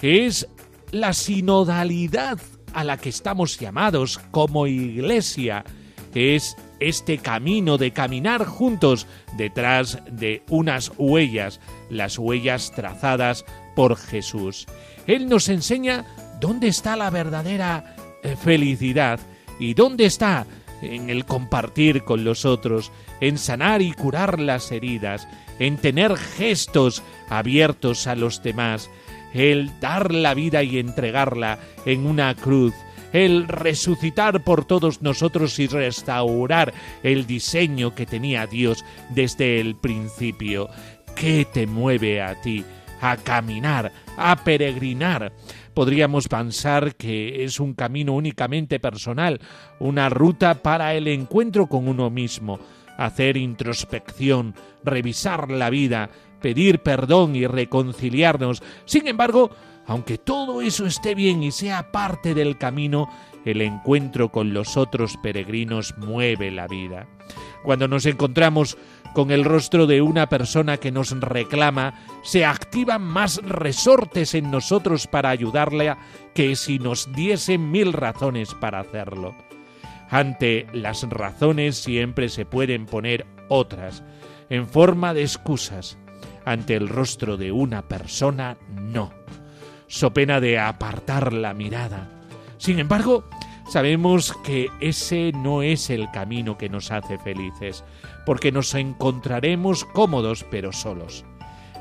Es 0.00 0.48
la 0.92 1.12
sinodalidad 1.12 2.38
a 2.72 2.84
la 2.84 2.96
que 2.96 3.08
estamos 3.08 3.58
llamados 3.58 4.18
como 4.30 4.66
iglesia. 4.66 5.64
Es 6.16 6.56
este 6.80 7.18
camino 7.18 7.76
de 7.76 7.90
caminar 7.90 8.46
juntos 8.46 9.06
detrás 9.36 9.98
de 10.10 10.42
unas 10.48 10.90
huellas, 10.96 11.60
las 11.90 12.18
huellas 12.18 12.72
trazadas 12.74 13.44
por 13.74 13.98
Jesús. 13.98 14.66
Él 15.06 15.28
nos 15.28 15.50
enseña 15.50 16.06
dónde 16.40 16.68
está 16.68 16.96
la 16.96 17.10
verdadera 17.10 17.96
eh, 18.22 18.34
felicidad 18.34 19.20
y 19.58 19.74
dónde 19.74 20.06
está 20.06 20.46
en 20.80 21.10
el 21.10 21.26
compartir 21.26 22.02
con 22.02 22.24
los 22.24 22.46
otros, 22.46 22.92
en 23.20 23.36
sanar 23.36 23.82
y 23.82 23.92
curar 23.92 24.40
las 24.40 24.72
heridas, 24.72 25.28
en 25.58 25.76
tener 25.76 26.16
gestos 26.16 27.02
abiertos 27.28 28.06
a 28.06 28.14
los 28.14 28.42
demás, 28.42 28.88
el 29.34 29.70
dar 29.80 30.14
la 30.14 30.32
vida 30.32 30.62
y 30.62 30.78
entregarla 30.78 31.58
en 31.84 32.06
una 32.06 32.34
cruz, 32.34 32.72
el 33.24 33.48
resucitar 33.48 34.44
por 34.44 34.64
todos 34.64 35.02
nosotros 35.02 35.58
y 35.58 35.66
restaurar 35.66 36.74
el 37.02 37.26
diseño 37.26 37.94
que 37.94 38.06
tenía 38.06 38.46
Dios 38.46 38.84
desde 39.10 39.60
el 39.60 39.76
principio. 39.76 40.68
¿Qué 41.14 41.46
te 41.50 41.66
mueve 41.66 42.20
a 42.20 42.40
ti 42.40 42.64
a 43.00 43.16
caminar, 43.16 43.92
a 44.16 44.36
peregrinar? 44.36 45.32
podríamos 45.76 46.26
pensar 46.26 46.96
que 46.96 47.44
es 47.44 47.60
un 47.60 47.74
camino 47.74 48.14
únicamente 48.14 48.80
personal, 48.80 49.42
una 49.78 50.08
ruta 50.08 50.62
para 50.62 50.94
el 50.94 51.06
encuentro 51.06 51.66
con 51.66 51.86
uno 51.86 52.08
mismo, 52.08 52.58
hacer 52.96 53.36
introspección, 53.36 54.54
revisar 54.82 55.50
la 55.50 55.68
vida, 55.68 56.08
pedir 56.40 56.78
perdón 56.78 57.36
y 57.36 57.46
reconciliarnos. 57.46 58.62
Sin 58.86 59.06
embargo, 59.06 59.50
aunque 59.86 60.18
todo 60.18 60.62
eso 60.62 60.86
esté 60.86 61.14
bien 61.14 61.42
y 61.42 61.52
sea 61.52 61.92
parte 61.92 62.34
del 62.34 62.58
camino, 62.58 63.08
el 63.44 63.62
encuentro 63.62 64.30
con 64.30 64.52
los 64.52 64.76
otros 64.76 65.16
peregrinos 65.22 65.94
mueve 65.98 66.50
la 66.50 66.66
vida. 66.66 67.06
Cuando 67.62 67.88
nos 67.88 68.06
encontramos 68.06 68.76
con 69.14 69.30
el 69.30 69.44
rostro 69.44 69.86
de 69.86 70.02
una 70.02 70.28
persona 70.28 70.76
que 70.76 70.92
nos 70.92 71.18
reclama, 71.18 71.94
se 72.22 72.44
activan 72.44 73.02
más 73.02 73.40
resortes 73.42 74.34
en 74.34 74.50
nosotros 74.50 75.06
para 75.06 75.30
ayudarle 75.30 75.96
que 76.34 76.54
si 76.54 76.78
nos 76.78 77.10
diesen 77.12 77.70
mil 77.70 77.92
razones 77.92 78.54
para 78.54 78.80
hacerlo. 78.80 79.34
Ante 80.10 80.66
las 80.72 81.02
razones 81.08 81.76
siempre 81.76 82.28
se 82.28 82.44
pueden 82.44 82.86
poner 82.86 83.26
otras, 83.48 84.02
en 84.50 84.66
forma 84.66 85.14
de 85.14 85.22
excusas. 85.22 85.98
Ante 86.44 86.76
el 86.76 86.88
rostro 86.88 87.36
de 87.36 87.52
una 87.52 87.88
persona, 87.88 88.56
no. 88.68 89.15
So 89.88 90.12
pena 90.12 90.40
de 90.40 90.58
apartar 90.58 91.32
la 91.32 91.54
mirada. 91.54 92.08
Sin 92.58 92.78
embargo, 92.78 93.24
sabemos 93.70 94.32
que 94.44 94.68
ese 94.80 95.32
no 95.32 95.62
es 95.62 95.90
el 95.90 96.10
camino 96.10 96.58
que 96.58 96.68
nos 96.68 96.90
hace 96.90 97.18
felices 97.18 97.84
porque 98.24 98.52
nos 98.52 98.74
encontraremos 98.74 99.84
cómodos 99.84 100.44
pero 100.50 100.72
solos. 100.72 101.24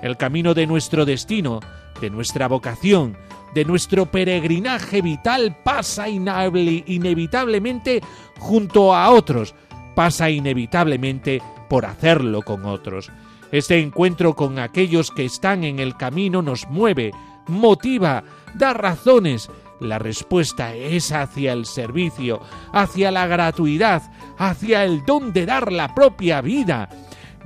El 0.01 0.17
camino 0.17 0.53
de 0.53 0.67
nuestro 0.67 1.05
destino, 1.05 1.61
de 2.01 2.09
nuestra 2.09 2.47
vocación, 2.47 3.17
de 3.55 3.65
nuestro 3.65 4.05
peregrinaje 4.05 5.01
vital 5.01 5.57
pasa 5.63 6.09
inevitablemente 6.09 8.01
junto 8.37 8.93
a 8.93 9.09
otros, 9.09 9.55
pasa 9.95 10.29
inevitablemente 10.29 11.41
por 11.69 11.85
hacerlo 11.85 12.41
con 12.41 12.65
otros. 12.65 13.09
Este 13.51 13.79
encuentro 13.79 14.35
con 14.35 14.59
aquellos 14.59 15.09
que 15.11 15.23
están 15.23 15.63
en 15.63 15.79
el 15.79 15.95
camino 15.95 16.41
nos 16.41 16.67
mueve, 16.67 17.11
motiva, 17.47 18.23
da 18.53 18.73
razones, 18.73 19.49
la 19.79 19.99
respuesta 19.99 20.73
es 20.73 21.11
hacia 21.11 21.53
el 21.53 21.65
servicio, 21.65 22.41
hacia 22.71 23.11
la 23.11 23.27
gratuidad, 23.27 24.03
hacia 24.37 24.83
el 24.83 25.05
don 25.05 25.33
de 25.33 25.45
dar 25.45 25.71
la 25.71 25.93
propia 25.93 26.41
vida. 26.41 26.89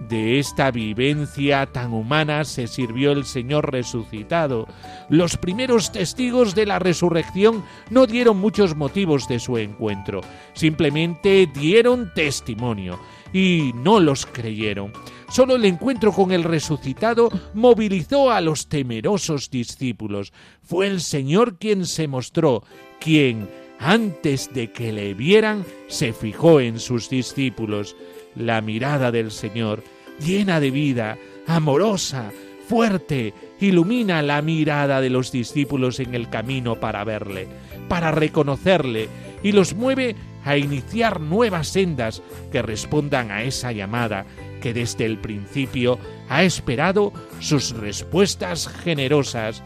De 0.08 0.40
esta 0.40 0.72
vivencia 0.72 1.66
tan 1.66 1.92
humana 1.92 2.46
se 2.46 2.68
sirvió 2.68 3.12
el 3.12 3.26
Señor 3.26 3.72
resucitado. 3.72 4.66
Los 5.10 5.36
primeros 5.36 5.92
testigos 5.92 6.56
de 6.56 6.66
la 6.66 6.80
resurrección 6.80 7.66
no 7.90 8.08
dieron 8.08 8.38
muchos 8.38 8.78
motivos 8.78 9.28
de 9.28 9.40
su 9.40 9.58
encuentro, 9.58 10.22
simplemente 10.54 11.50
dieron 11.54 12.14
testimonio 12.14 12.98
y 13.34 13.74
no 13.76 14.00
los 14.00 14.26
creyeron. 14.26 14.94
Solo 15.30 15.56
el 15.56 15.66
encuentro 15.66 16.12
con 16.12 16.32
el 16.32 16.44
resucitado 16.44 17.30
movilizó 17.54 18.32
a 18.32 18.42
los 18.42 18.68
temerosos 18.68 19.52
discípulos. 19.52 20.34
Fue 20.64 20.88
el 20.88 21.02
Señor 21.02 21.60
quien 21.60 21.86
se 21.86 22.08
mostró, 22.08 22.64
quien, 23.00 23.48
antes 23.80 24.52
de 24.54 24.72
que 24.72 24.92
le 24.92 25.14
vieran, 25.14 25.66
se 25.88 26.14
fijó 26.14 26.60
en 26.60 26.80
sus 26.80 27.10
discípulos. 27.10 27.96
La 28.36 28.62
mirada 28.62 29.12
del 29.12 29.30
Señor, 29.30 29.84
llena 30.20 30.60
de 30.60 30.72
vida, 30.72 31.18
amorosa, 31.46 32.32
fuerte, 32.68 33.34
ilumina 33.60 34.24
la 34.24 34.42
mirada 34.42 35.00
de 35.00 35.12
los 35.12 35.32
discípulos 35.32 36.00
en 36.00 36.16
el 36.16 36.30
camino 36.30 36.80
para 36.80 37.04
verle, 37.04 37.48
para 37.88 38.12
reconocerle, 38.12 39.10
y 39.44 39.52
los 39.52 39.76
mueve 39.76 40.16
a 40.44 40.58
iniciar 40.58 41.20
nuevas 41.22 41.68
sendas 41.68 42.22
que 42.52 42.62
respondan 42.62 43.32
a 43.32 43.44
esa 43.44 43.72
llamada 43.72 44.26
que 44.60 44.74
desde 44.74 45.06
el 45.06 45.18
principio 45.18 46.00
ha 46.30 46.44
esperado 46.44 47.14
sus 47.40 47.72
respuestas 47.72 48.68
generosas. 48.68 49.64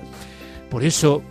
Por 0.70 0.84
eso, 0.84 1.22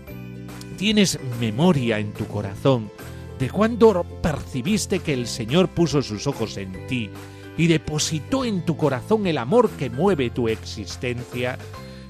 tienes 0.77 1.19
memoria 1.41 1.99
en 1.99 2.13
tu 2.13 2.27
corazón 2.27 2.91
de 3.39 3.51
cuando 3.51 4.05
percibiste 4.23 5.01
que 5.01 5.13
el 5.13 5.27
Señor 5.27 5.69
puso 5.69 6.03
sus 6.03 6.27
ojos 6.27 6.57
en 6.57 6.87
ti 6.87 7.11
y 7.57 7.67
depositó 7.67 8.45
en 8.45 8.65
tu 8.65 8.77
corazón 8.77 9.27
el 9.27 9.39
amor 9.39 9.71
que 9.71 9.91
mueve 9.91 10.31
tu 10.31 10.49
existencia. 10.49 11.59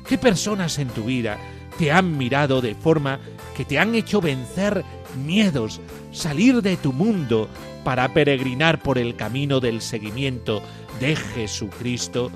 ¿Qué 0.07 0.19
personas 0.19 0.79
en 0.79 0.89
tu 0.89 1.05
vida 1.05 1.39
te 1.79 1.93
han 1.93 2.17
mirado 2.17 2.61
de 2.61 2.75
forma 2.75 3.21
que 3.57 3.65
te 3.65 3.79
han 3.79 3.95
hecho 3.95 4.21
vencer 4.21 4.85
miedos, 5.25 5.81
salir 6.11 6.63
de 6.63 6.77
tu 6.77 6.93
mundo 6.93 7.49
para 7.85 8.13
peregrinar 8.13 8.81
por 8.81 8.99
el 8.99 9.17
camino 9.17 9.61
del 9.61 9.81
seguimiento 9.81 10.63
de 11.01 11.17
Jesucristo, 11.17 12.31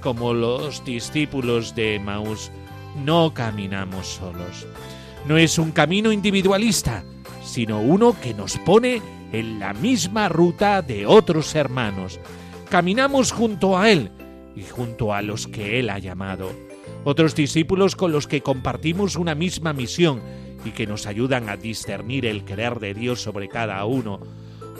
como 0.00 0.34
los 0.34 0.84
discípulos 0.84 1.74
de 1.74 1.98
Maús, 1.98 2.50
no 3.04 3.32
caminamos 3.34 4.06
solos. 4.06 4.66
No 5.26 5.36
es 5.36 5.58
un 5.58 5.72
camino 5.72 6.12
individualista, 6.12 7.04
sino 7.44 7.80
uno 7.80 8.16
que 8.20 8.34
nos 8.34 8.58
pone 8.58 9.00
en 9.32 9.58
la 9.58 9.72
misma 9.72 10.28
ruta 10.28 10.82
de 10.82 11.06
otros 11.06 11.54
hermanos. 11.54 12.20
Caminamos 12.68 13.32
junto 13.32 13.78
a 13.78 13.90
Él 13.90 14.10
y 14.54 14.62
junto 14.62 15.14
a 15.14 15.22
los 15.22 15.46
que 15.46 15.78
Él 15.78 15.90
ha 15.90 15.98
llamado. 15.98 16.50
Otros 17.04 17.34
discípulos 17.34 17.96
con 17.96 18.12
los 18.12 18.28
que 18.28 18.42
compartimos 18.42 19.16
una 19.16 19.34
misma 19.34 19.72
misión 19.72 20.22
y 20.64 20.70
que 20.70 20.86
nos 20.86 21.06
ayudan 21.06 21.48
a 21.48 21.56
discernir 21.56 22.26
el 22.26 22.44
querer 22.44 22.78
de 22.78 22.94
Dios 22.94 23.20
sobre 23.20 23.48
cada 23.48 23.84
uno 23.84 24.20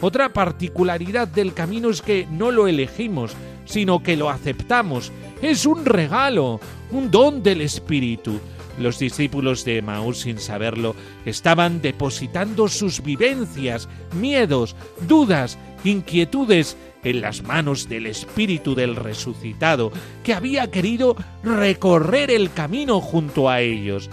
Otra 0.01 0.33
particularidad 0.33 1.27
del 1.27 1.53
camino 1.53 1.91
es 1.91 2.01
que 2.01 2.27
no 2.31 2.53
lo 2.53 2.69
elegimos, 2.69 3.35
sino 3.65 4.03
que 4.03 4.17
lo 4.17 4.31
aceptamos. 4.31 5.13
Es 5.43 5.67
un 5.67 5.85
regalo, 5.85 6.61
un 6.91 7.11
don 7.11 7.43
del 7.43 7.61
Espíritu. 7.61 8.41
Los 8.79 8.99
discípulos 8.99 9.65
de 9.65 9.83
Maús, 9.83 10.21
sin 10.21 10.39
saberlo, 10.39 10.97
estaban 11.25 11.83
depositando 11.83 12.69
sus 12.69 13.03
vivencias, 13.03 13.89
miedos, 14.15 14.75
dudas, 15.07 15.59
inquietudes 15.85 16.77
en 17.05 17.21
las 17.21 17.43
manos 17.43 17.89
del 17.89 18.07
Espíritu 18.07 18.75
del 18.75 18.97
resucitado, 18.97 19.93
que 20.23 20.35
había 20.35 20.71
querido 20.71 21.17
recorrer 21.43 22.31
el 22.31 22.53
camino 22.53 23.01
junto 23.01 23.49
a 23.49 23.61
ellos. 23.61 24.11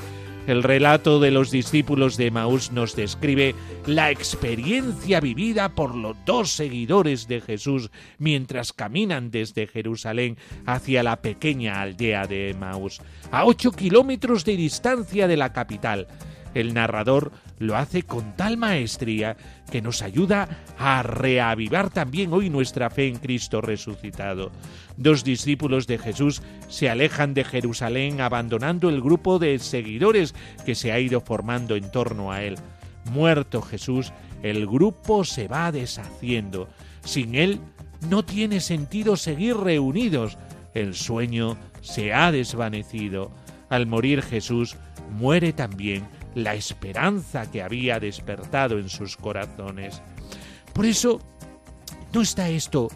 El 0.49 0.63
relato 0.63 1.19
de 1.19 1.29
los 1.29 1.51
discípulos 1.51 2.17
de 2.17 2.31
Maús 2.31 2.71
nos 2.71 2.95
describe 2.95 3.53
la 3.85 4.09
experiencia 4.09 5.19
vivida 5.19 5.75
por 5.75 5.93
los 5.93 6.17
dos 6.25 6.49
seguidores 6.49 7.27
de 7.27 7.39
Jesús 7.39 7.91
mientras 8.17 8.73
caminan 8.73 9.29
desde 9.29 9.67
Jerusalén 9.67 10.37
hacia 10.65 11.03
la 11.03 11.21
pequeña 11.21 11.81
aldea 11.81 12.25
de 12.25 12.55
Maús, 12.59 12.99
a 13.31 13.45
ocho 13.45 13.71
kilómetros 13.71 14.43
de 14.43 14.57
distancia 14.57 15.27
de 15.27 15.37
la 15.37 15.53
capital. 15.53 16.07
El 16.53 16.73
narrador 16.73 17.31
lo 17.59 17.75
hace 17.75 18.03
con 18.03 18.35
tal 18.35 18.57
maestría 18.57 19.37
que 19.71 19.81
nos 19.81 20.01
ayuda 20.01 20.47
a 20.77 21.03
reavivar 21.03 21.89
también 21.89 22.33
hoy 22.33 22.49
nuestra 22.49 22.89
fe 22.89 23.07
en 23.07 23.17
Cristo 23.17 23.61
resucitado. 23.61 24.51
Dos 24.97 25.23
discípulos 25.23 25.85
de 25.87 25.97
Jesús 25.97 26.41
se 26.67 26.89
alejan 26.89 27.33
de 27.33 27.43
Jerusalén 27.43 28.21
abandonando 28.21 28.89
el 28.89 29.01
grupo 29.01 29.39
de 29.39 29.59
seguidores 29.59 30.33
que 30.65 30.75
se 30.75 30.91
ha 30.91 30.99
ido 30.99 31.21
formando 31.21 31.75
en 31.75 31.91
torno 31.91 32.31
a 32.31 32.43
él. 32.43 32.55
Muerto 33.11 33.61
Jesús, 33.61 34.11
el 34.43 34.65
grupo 34.65 35.23
se 35.23 35.47
va 35.47 35.71
deshaciendo. 35.71 36.69
Sin 37.03 37.35
él 37.35 37.59
no 38.09 38.23
tiene 38.23 38.59
sentido 38.59 39.17
seguir 39.17 39.57
reunidos. 39.57 40.37
El 40.73 40.95
sueño 40.95 41.57
se 41.81 42.13
ha 42.13 42.31
desvanecido. 42.31 43.31
Al 43.69 43.85
morir 43.85 44.21
Jesús, 44.21 44.77
muere 45.11 45.53
también 45.53 46.07
la 46.35 46.55
esperanza 46.55 47.49
que 47.49 47.61
había 47.61 47.99
despertado 47.99 48.79
en 48.79 48.89
sus 48.89 49.17
corazones. 49.17 50.01
Por 50.73 50.85
eso, 50.85 51.19
¿no 52.13 52.21
está 52.21 52.49
esto 52.49 52.89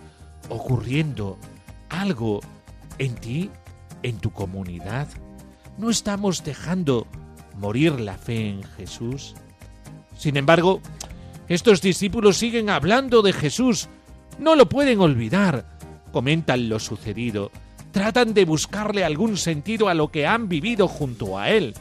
ocurriendo 0.49 1.37
algo 1.89 2.41
en 2.97 3.15
ti, 3.15 3.49
en 4.03 4.17
tu 4.19 4.31
comunidad? 4.31 5.07
¿No 5.77 5.89
estamos 5.89 6.43
dejando 6.43 7.07
morir 7.57 7.99
la 7.99 8.17
fe 8.17 8.49
en 8.49 8.63
Jesús? 8.63 9.35
Sin 10.15 10.37
embargo, 10.37 10.81
estos 11.47 11.81
discípulos 11.81 12.37
siguen 12.37 12.69
hablando 12.69 13.21
de 13.21 13.33
Jesús, 13.33 13.89
no 14.39 14.55
lo 14.55 14.69
pueden 14.69 14.99
olvidar, 14.99 15.77
comentan 16.11 16.69
lo 16.69 16.79
sucedido, 16.79 17.51
tratan 17.91 18.33
de 18.33 18.45
buscarle 18.45 19.03
algún 19.03 19.37
sentido 19.37 19.89
a 19.89 19.93
lo 19.93 20.09
que 20.09 20.25
han 20.25 20.47
vivido 20.47 20.87
junto 20.87 21.37
a 21.37 21.49
Él, 21.49 21.73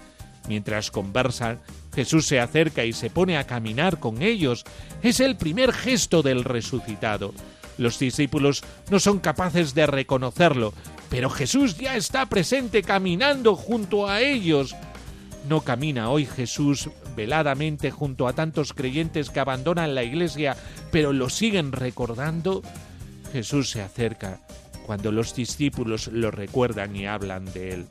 Mientras 0.49 0.91
conversan, 0.91 1.61
Jesús 1.95 2.27
se 2.27 2.41
acerca 2.41 2.85
y 2.85 2.93
se 2.93 3.11
pone 3.11 3.37
a 3.37 3.47
caminar 3.47 4.01
con 4.01 4.23
ellos. 4.23 4.65
Es 5.03 5.21
el 5.21 5.37
primer 5.37 5.73
gesto 5.73 6.23
del 6.23 6.45
resucitado. 6.45 7.33
Los 7.79 7.99
discípulos 7.99 8.63
no 8.91 8.99
son 8.99 9.19
capaces 9.19 9.75
de 9.75 9.87
reconocerlo, 9.87 10.75
pero 11.09 11.31
Jesús 11.31 11.79
ya 11.79 11.97
está 11.97 12.27
presente 12.27 12.83
caminando 12.83 13.55
junto 13.55 14.09
a 14.09 14.21
ellos. 14.21 14.75
¿No 15.49 15.63
camina 15.63 16.11
hoy 16.11 16.27
Jesús 16.27 16.91
veladamente 17.17 17.91
junto 17.91 18.29
a 18.29 18.33
tantos 18.33 18.73
creyentes 18.73 19.31
que 19.31 19.41
abandonan 19.41 19.95
la 19.95 20.05
iglesia, 20.05 20.57
pero 20.91 21.13
lo 21.13 21.29
siguen 21.29 21.73
recordando? 21.73 22.63
Jesús 23.33 23.71
se 23.71 23.81
acerca 23.81 24.41
cuando 24.87 25.11
los 25.11 25.35
discípulos 25.35 26.09
lo 26.09 26.31
recuerdan 26.31 26.95
y 26.95 27.07
hablan 27.07 27.47
de 27.53 27.71
él 27.71 27.87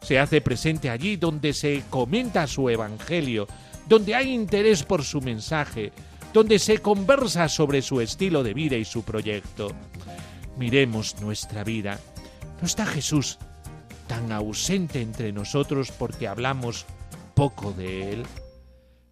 se 0.00 0.18
hace 0.18 0.40
presente 0.40 0.90
allí 0.90 1.16
donde 1.16 1.52
se 1.52 1.82
comenta 1.90 2.46
su 2.46 2.68
Evangelio, 2.68 3.46
donde 3.86 4.14
hay 4.14 4.32
interés 4.32 4.82
por 4.82 5.02
su 5.02 5.20
mensaje, 5.20 5.92
donde 6.32 6.58
se 6.58 6.78
conversa 6.78 7.48
sobre 7.48 7.82
su 7.82 8.00
estilo 8.00 8.42
de 8.42 8.54
vida 8.54 8.76
y 8.76 8.84
su 8.84 9.02
proyecto. 9.02 9.72
Miremos 10.56 11.20
nuestra 11.20 11.64
vida. 11.64 11.98
¿No 12.60 12.66
está 12.66 12.84
Jesús 12.86 13.38
tan 14.06 14.32
ausente 14.32 15.00
entre 15.00 15.32
nosotros 15.32 15.92
porque 15.92 16.28
hablamos 16.28 16.86
poco 17.34 17.72
de 17.72 18.12
Él? 18.12 18.26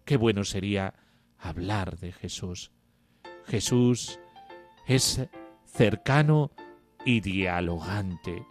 Qué 0.05 0.17
bueno 0.17 0.43
sería 0.43 0.93
hablar 1.37 1.97
de 1.97 2.11
Jesús. 2.11 2.71
Jesús 3.45 4.19
es 4.85 5.21
cercano 5.65 6.51
y 7.05 7.21
dialogante. 7.21 8.45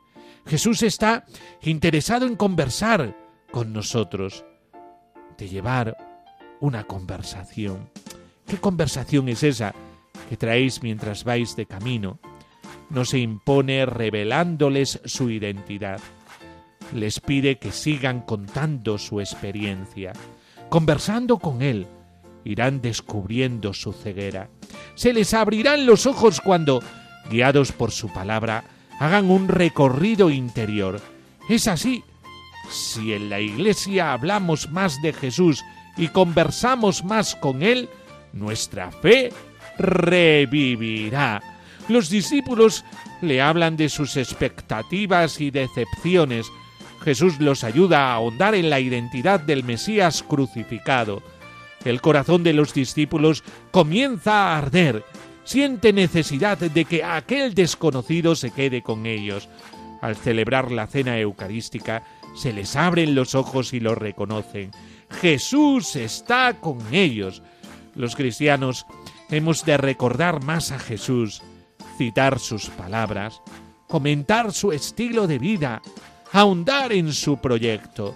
Jesús 0.46 0.82
está 0.82 1.24
interesado 1.62 2.26
en 2.26 2.36
conversar 2.36 3.16
con 3.50 3.72
nosotros, 3.72 4.44
de 5.38 5.48
llevar 5.48 5.96
una 6.60 6.84
conversación. 6.84 7.90
¿Qué 8.46 8.58
conversación 8.58 9.28
es 9.28 9.42
esa 9.42 9.74
que 10.28 10.36
traéis 10.36 10.82
mientras 10.82 11.24
vais 11.24 11.56
de 11.56 11.66
camino? 11.66 12.18
No 12.90 13.04
se 13.04 13.18
impone 13.18 13.86
revelándoles 13.86 15.00
su 15.04 15.30
identidad. 15.30 16.00
Les 16.94 17.18
pide 17.18 17.58
que 17.58 17.72
sigan 17.72 18.20
contando 18.20 18.98
su 18.98 19.20
experiencia. 19.20 20.12
Conversando 20.68 21.38
con 21.38 21.62
Él, 21.62 21.88
irán 22.44 22.80
descubriendo 22.80 23.74
su 23.74 23.92
ceguera. 23.92 24.48
Se 24.94 25.12
les 25.12 25.34
abrirán 25.34 25.86
los 25.86 26.06
ojos 26.06 26.40
cuando, 26.40 26.80
guiados 27.28 27.72
por 27.72 27.90
su 27.90 28.12
palabra, 28.12 28.75
hagan 28.98 29.30
un 29.30 29.48
recorrido 29.48 30.30
interior. 30.30 31.00
Es 31.48 31.68
así. 31.68 32.02
Si 32.70 33.12
en 33.12 33.30
la 33.30 33.40
iglesia 33.40 34.12
hablamos 34.12 34.70
más 34.70 35.00
de 35.02 35.12
Jesús 35.12 35.64
y 35.96 36.08
conversamos 36.08 37.04
más 37.04 37.36
con 37.36 37.62
Él, 37.62 37.88
nuestra 38.32 38.90
fe 38.90 39.32
revivirá. 39.78 41.42
Los 41.88 42.10
discípulos 42.10 42.84
le 43.22 43.40
hablan 43.40 43.76
de 43.76 43.88
sus 43.88 44.16
expectativas 44.16 45.40
y 45.40 45.50
decepciones. 45.50 46.46
Jesús 47.02 47.38
los 47.38 47.62
ayuda 47.62 48.08
a 48.08 48.14
ahondar 48.14 48.54
en 48.54 48.70
la 48.70 48.80
identidad 48.80 49.38
del 49.38 49.62
Mesías 49.62 50.24
crucificado. 50.26 51.22
El 51.84 52.00
corazón 52.00 52.42
de 52.42 52.52
los 52.52 52.74
discípulos 52.74 53.44
comienza 53.70 54.32
a 54.32 54.58
arder 54.58 55.04
siente 55.46 55.92
necesidad 55.92 56.58
de 56.58 56.84
que 56.84 57.02
aquel 57.02 57.54
desconocido 57.54 58.34
se 58.34 58.50
quede 58.50 58.82
con 58.82 59.06
ellos. 59.06 59.48
Al 60.02 60.16
celebrar 60.16 60.70
la 60.70 60.86
cena 60.86 61.18
eucarística, 61.18 62.02
se 62.34 62.52
les 62.52 62.76
abren 62.76 63.14
los 63.14 63.34
ojos 63.34 63.72
y 63.72 63.80
lo 63.80 63.94
reconocen. 63.94 64.72
Jesús 65.20 65.96
está 65.96 66.60
con 66.60 66.78
ellos. 66.92 67.42
Los 67.94 68.14
cristianos 68.14 68.84
hemos 69.30 69.64
de 69.64 69.78
recordar 69.78 70.42
más 70.44 70.72
a 70.72 70.78
Jesús, 70.78 71.42
citar 71.96 72.38
sus 72.38 72.68
palabras, 72.68 73.40
comentar 73.86 74.52
su 74.52 74.72
estilo 74.72 75.26
de 75.26 75.38
vida, 75.38 75.80
ahondar 76.32 76.92
en 76.92 77.12
su 77.12 77.38
proyecto. 77.38 78.14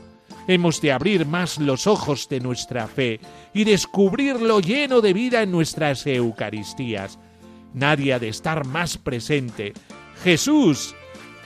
Hemos 0.50 0.80
de 0.80 0.90
abrir 0.90 1.26
más 1.26 1.58
los 1.58 1.86
ojos 1.86 2.28
de 2.28 2.40
nuestra 2.40 2.88
fe 2.88 3.20
y 3.54 3.62
descubrirlo 3.62 4.58
lleno 4.58 5.00
de 5.00 5.12
vida 5.12 5.42
en 5.42 5.52
nuestras 5.52 6.04
Eucaristías. 6.08 7.20
Nadie 7.72 8.14
ha 8.14 8.18
de 8.18 8.30
estar 8.30 8.66
más 8.66 8.98
presente. 8.98 9.74
Jesús 10.24 10.96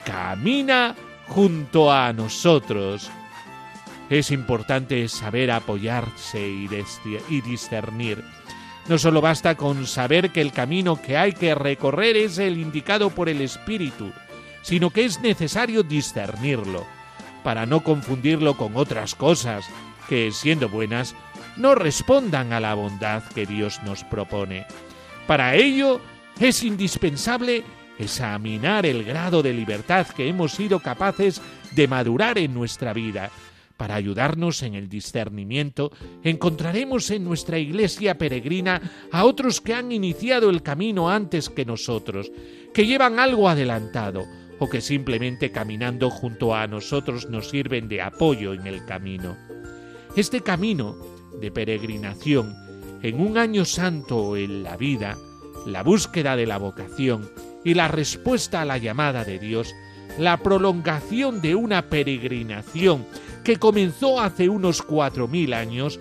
camina 0.05 0.95
junto 1.27 1.91
a 1.91 2.13
nosotros. 2.13 3.11
Es 4.09 4.31
importante 4.31 5.07
saber 5.07 5.51
apoyarse 5.51 6.41
y, 6.41 6.67
discernir. 7.41 8.23
No 8.89 8.97
solo 8.97 9.21
basta 9.21 9.53
con 9.53 9.85
saber 9.85 10.31
que 10.31 10.41
el 10.41 10.51
camino 10.51 10.99
que 10.99 11.15
hay 11.15 11.33
que 11.33 11.53
recorrer 11.53 12.17
es 12.17 12.39
el 12.39 12.57
indicado 12.57 13.11
por 13.11 13.29
el 13.29 13.41
Espíritu, 13.41 14.11
sino 14.63 14.89
que 14.89 15.05
es 15.05 15.21
necesario 15.21 15.83
discernirlo 15.83 16.94
para 17.45 17.67
no 17.67 17.83
confundirlo 17.83 18.57
con 18.57 18.75
otras 18.75 19.13
cosas 19.13 19.67
que, 20.09 20.31
siendo 20.31 20.67
buenas, 20.67 21.13
no 21.57 21.75
respondan 21.75 22.51
a 22.53 22.59
la 22.59 22.73
bondad 22.73 23.21
que 23.35 23.45
Dios 23.45 23.79
nos 23.85 24.03
propone. 24.03 24.65
Para 25.27 25.53
ello 25.53 26.01
es 26.39 26.63
indispensable 26.63 27.63
examinar 27.99 28.87
el 28.87 29.03
grado 29.03 29.43
de 29.43 29.53
libertad 29.53 30.07
que 30.07 30.27
hemos 30.27 30.53
sido 30.53 30.79
capaces 30.79 31.39
de 31.75 31.87
madurar 31.87 32.39
en 32.39 32.51
nuestra 32.51 32.93
vida. 32.93 33.29
Para 33.77 33.93
ayudarnos 33.93 34.63
en 34.63 34.73
el 34.73 34.89
discernimiento, 34.89 35.91
encontraremos 36.23 37.11
en 37.11 37.25
nuestra 37.25 37.59
iglesia 37.59 38.17
peregrina 38.17 38.81
a 39.11 39.23
otros 39.23 39.61
que 39.61 39.75
han 39.75 39.91
iniciado 39.91 40.49
el 40.49 40.63
camino 40.63 41.11
antes 41.11 41.49
que 41.51 41.63
nosotros, 41.63 42.31
que 42.73 42.87
llevan 42.87 43.19
algo 43.19 43.47
adelantado, 43.47 44.25
o 44.59 44.69
que 44.69 44.81
simplemente 44.81 45.51
caminando 45.51 46.09
junto 46.09 46.55
a 46.55 46.67
nosotros 46.67 47.29
nos 47.29 47.49
sirven 47.49 47.87
de 47.87 48.01
apoyo 48.01 48.53
en 48.53 48.67
el 48.67 48.85
camino. 48.85 49.37
Este 50.15 50.41
camino 50.41 50.95
de 51.39 51.51
peregrinación 51.51 52.55
en 53.01 53.19
un 53.19 53.37
año 53.37 53.65
santo 53.65 54.37
en 54.37 54.63
la 54.63 54.77
vida 54.77 55.17
la 55.65 55.83
búsqueda 55.83 56.35
de 56.35 56.45
la 56.45 56.57
vocación 56.57 57.29
y 57.63 57.73
la 57.73 57.87
respuesta 57.87 58.61
a 58.61 58.65
la 58.65 58.77
llamada 58.77 59.25
de 59.25 59.39
Dios, 59.39 59.73
la 60.19 60.37
prolongación 60.37 61.41
de 61.41 61.55
una 61.55 61.89
peregrinación 61.89 63.05
que 63.43 63.57
comenzó 63.57 64.19
hace 64.19 64.47
unos 64.49 64.81
cuatro 64.81 65.27
mil 65.27 65.53
años, 65.53 65.99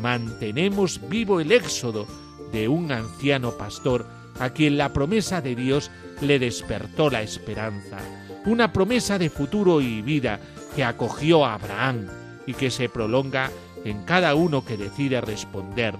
mantenemos 0.00 1.00
vivo 1.08 1.40
el 1.40 1.52
éxodo 1.52 2.06
de 2.52 2.68
un 2.68 2.92
anciano 2.92 3.52
pastor 3.52 4.06
a 4.40 4.50
quien 4.50 4.76
la 4.76 4.92
promesa 4.92 5.40
de 5.40 5.54
Dios 5.54 5.90
le 6.20 6.38
despertó 6.38 7.10
la 7.10 7.22
esperanza, 7.22 7.98
una 8.46 8.72
promesa 8.72 9.18
de 9.18 9.30
futuro 9.30 9.80
y 9.80 10.02
vida 10.02 10.40
que 10.74 10.82
acogió 10.82 11.44
a 11.44 11.54
Abraham 11.54 12.08
y 12.46 12.54
que 12.54 12.70
se 12.70 12.88
prolonga 12.88 13.50
en 13.84 14.02
cada 14.04 14.34
uno 14.34 14.64
que 14.64 14.76
decide 14.76 15.20
responder, 15.20 15.94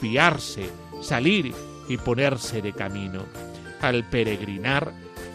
fiarse, 0.00 0.68
salir 1.00 1.54
y 1.88 1.96
ponerse 1.96 2.60
de 2.60 2.72
camino. 2.72 3.24
Al 3.80 4.04
peregrinar, 4.08 4.92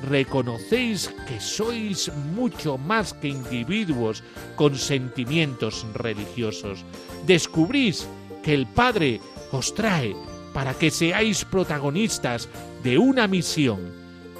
reconocéis 0.07 1.13
que 1.27 1.39
sois 1.39 2.11
mucho 2.35 2.77
más 2.77 3.13
que 3.13 3.29
individuos 3.29 4.23
con 4.55 4.75
sentimientos 4.75 5.85
religiosos. 5.93 6.83
Descubrís 7.25 8.07
que 8.43 8.53
el 8.53 8.67
Padre 8.67 9.21
os 9.51 9.73
trae 9.73 10.15
para 10.53 10.73
que 10.73 10.91
seáis 10.91 11.45
protagonistas 11.45 12.49
de 12.83 12.97
una 12.97 13.27
misión, 13.27 13.79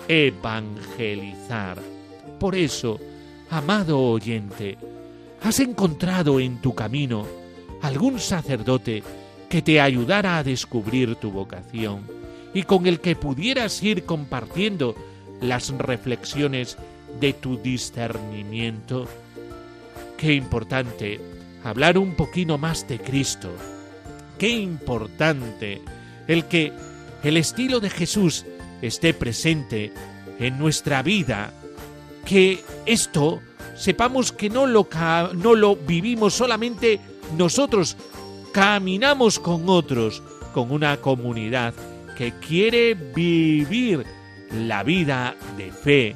evangelizar. 0.07 1.79
Por 2.39 2.55
eso, 2.55 2.99
amado 3.49 3.99
oyente, 3.99 4.77
¿has 5.43 5.59
encontrado 5.59 6.39
en 6.39 6.61
tu 6.61 6.73
camino 6.73 7.27
algún 7.81 8.19
sacerdote 8.19 9.03
que 9.49 9.61
te 9.61 9.81
ayudara 9.81 10.37
a 10.37 10.43
descubrir 10.43 11.15
tu 11.15 11.31
vocación 11.31 12.03
y 12.53 12.63
con 12.63 12.87
el 12.87 12.99
que 12.99 13.15
pudieras 13.15 13.81
ir 13.83 14.05
compartiendo 14.05 14.95
las 15.41 15.69
reflexiones 15.69 16.77
de 17.19 17.33
tu 17.33 17.57
discernimiento? 17.57 19.07
Qué 20.17 20.33
importante 20.33 21.19
hablar 21.63 21.97
un 21.97 22.15
poquito 22.15 22.57
más 22.57 22.87
de 22.87 22.99
Cristo. 22.99 23.49
Qué 24.37 24.49
importante 24.49 25.81
el 26.29 26.45
que 26.45 26.71
el 27.23 27.35
estilo 27.35 27.81
de 27.81 27.89
Jesús 27.89 28.45
esté 28.81 29.13
presente 29.13 29.91
en 30.39 30.57
nuestra 30.57 31.03
vida, 31.03 31.51
que 32.25 32.63
esto 32.85 33.41
sepamos 33.75 34.31
que 34.31 34.49
no 34.49 34.67
lo, 34.67 34.87
no 35.33 35.55
lo 35.55 35.75
vivimos 35.75 36.35
solamente 36.35 37.01
nosotros, 37.37 37.97
caminamos 38.53 39.39
con 39.39 39.67
otros, 39.67 40.21
con 40.53 40.71
una 40.71 40.97
comunidad 40.97 41.73
que 42.15 42.33
quiere 42.39 42.93
vivir 42.93 44.05
la 44.53 44.83
vida 44.83 45.35
de 45.57 45.71
fe, 45.71 46.15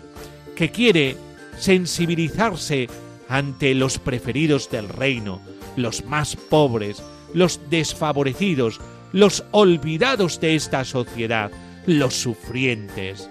que 0.55 0.69
quiere 0.69 1.17
sensibilizarse 1.57 2.87
ante 3.29 3.73
los 3.73 3.97
preferidos 3.97 4.69
del 4.69 4.89
reino, 4.89 5.41
los 5.75 6.05
más 6.05 6.35
pobres, 6.35 7.01
los 7.33 7.59
desfavorecidos, 7.69 8.79
los 9.13 9.45
olvidados 9.51 10.41
de 10.41 10.55
esta 10.55 10.83
sociedad, 10.83 11.51
los 11.85 12.15
sufrientes. 12.15 13.29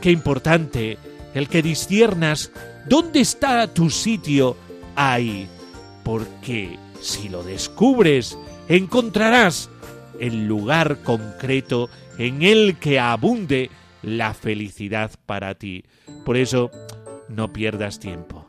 Qué 0.00 0.12
importante 0.12 0.98
el 1.34 1.48
que 1.48 1.62
disciernas 1.62 2.52
dónde 2.88 3.20
está 3.20 3.66
tu 3.72 3.90
sitio 3.90 4.56
ahí, 4.94 5.48
porque 6.04 6.78
si 7.00 7.28
lo 7.28 7.42
descubres, 7.42 8.38
encontrarás 8.68 9.70
el 10.20 10.46
lugar 10.46 10.98
concreto 11.02 11.90
en 12.18 12.42
el 12.42 12.76
que 12.78 13.00
abunde 13.00 13.70
la 14.02 14.34
felicidad 14.34 15.10
para 15.26 15.54
ti. 15.54 15.84
Por 16.24 16.36
eso, 16.36 16.70
no 17.28 17.52
pierdas 17.52 17.98
tiempo. 17.98 18.46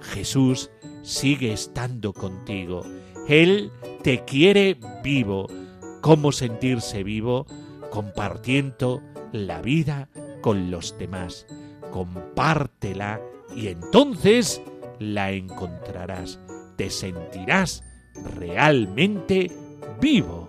Jesús 0.00 0.70
sigue 1.02 1.52
estando 1.52 2.12
contigo. 2.12 2.84
Él 3.28 3.70
te 4.02 4.24
quiere 4.24 4.76
vivo 5.02 5.48
cómo 6.02 6.32
sentirse 6.32 7.02
vivo 7.02 7.46
compartiendo 7.90 9.00
la 9.32 9.62
vida 9.62 10.10
con 10.42 10.70
los 10.70 10.98
demás. 10.98 11.46
Compártela 11.90 13.20
y 13.56 13.68
entonces 13.68 14.60
la 14.98 15.30
encontrarás. 15.30 16.38
Te 16.76 16.90
sentirás 16.90 17.82
realmente 18.36 19.50
vivo. 20.00 20.48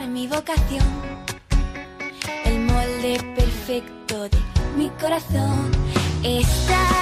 mi 0.00 0.26
vocación, 0.26 0.84
el 2.46 2.60
molde 2.60 3.18
perfecto 3.36 4.22
de 4.22 4.38
mi 4.76 4.88
corazón, 4.98 5.70
estar 6.24 7.01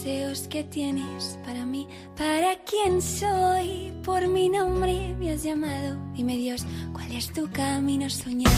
deseos 0.00 0.48
que 0.48 0.64
tienes 0.64 1.38
para 1.44 1.66
mí, 1.66 1.86
para 2.16 2.56
quién 2.64 3.02
soy, 3.02 3.92
por 4.02 4.26
mi 4.28 4.48
nombre 4.48 5.14
me 5.18 5.32
has 5.32 5.42
llamado. 5.42 5.98
Dime 6.14 6.36
Dios, 6.36 6.64
¿cuál 6.92 7.12
es 7.12 7.30
tu 7.32 7.50
camino 7.50 8.08
soñado? 8.08 8.56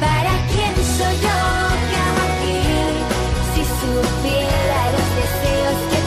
¿Para 0.00 0.32
quién 0.52 0.74
soy 0.96 1.16
yo 1.26 1.38
que 1.90 1.98
aquí? 2.24 2.58
Si 3.52 3.62
supiera 3.80 4.80
los 4.94 5.08
deseos 5.20 5.78
que 5.90 6.05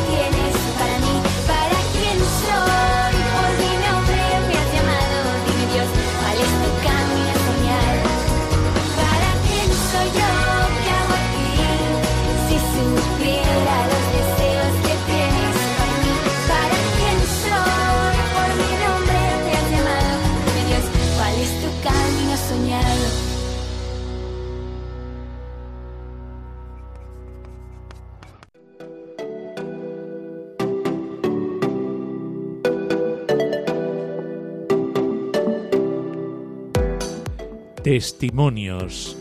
Testimonios. 38.00 39.18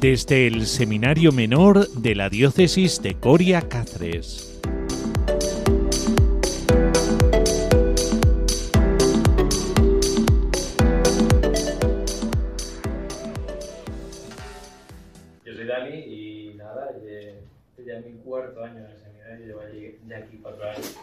Desde 0.00 0.46
el 0.46 0.66
Seminario 0.66 1.30
Menor 1.30 1.90
de 1.90 2.14
la 2.14 2.30
Diócesis 2.30 3.02
de 3.02 3.16
Coria 3.16 3.68
Cáceres. 3.68 4.51
Seminario, 19.42 19.46
llevo 19.46 19.60
allí 19.60 19.98
ya 20.06 20.16
aquí 20.18 20.38
cuatro 20.42 20.70
años. 20.70 20.98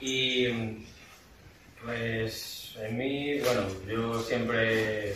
Y 0.00 0.48
pues 1.84 2.76
en 2.80 2.98
mí, 2.98 3.40
bueno, 3.40 3.62
yo 3.86 4.20
siempre 4.20 5.14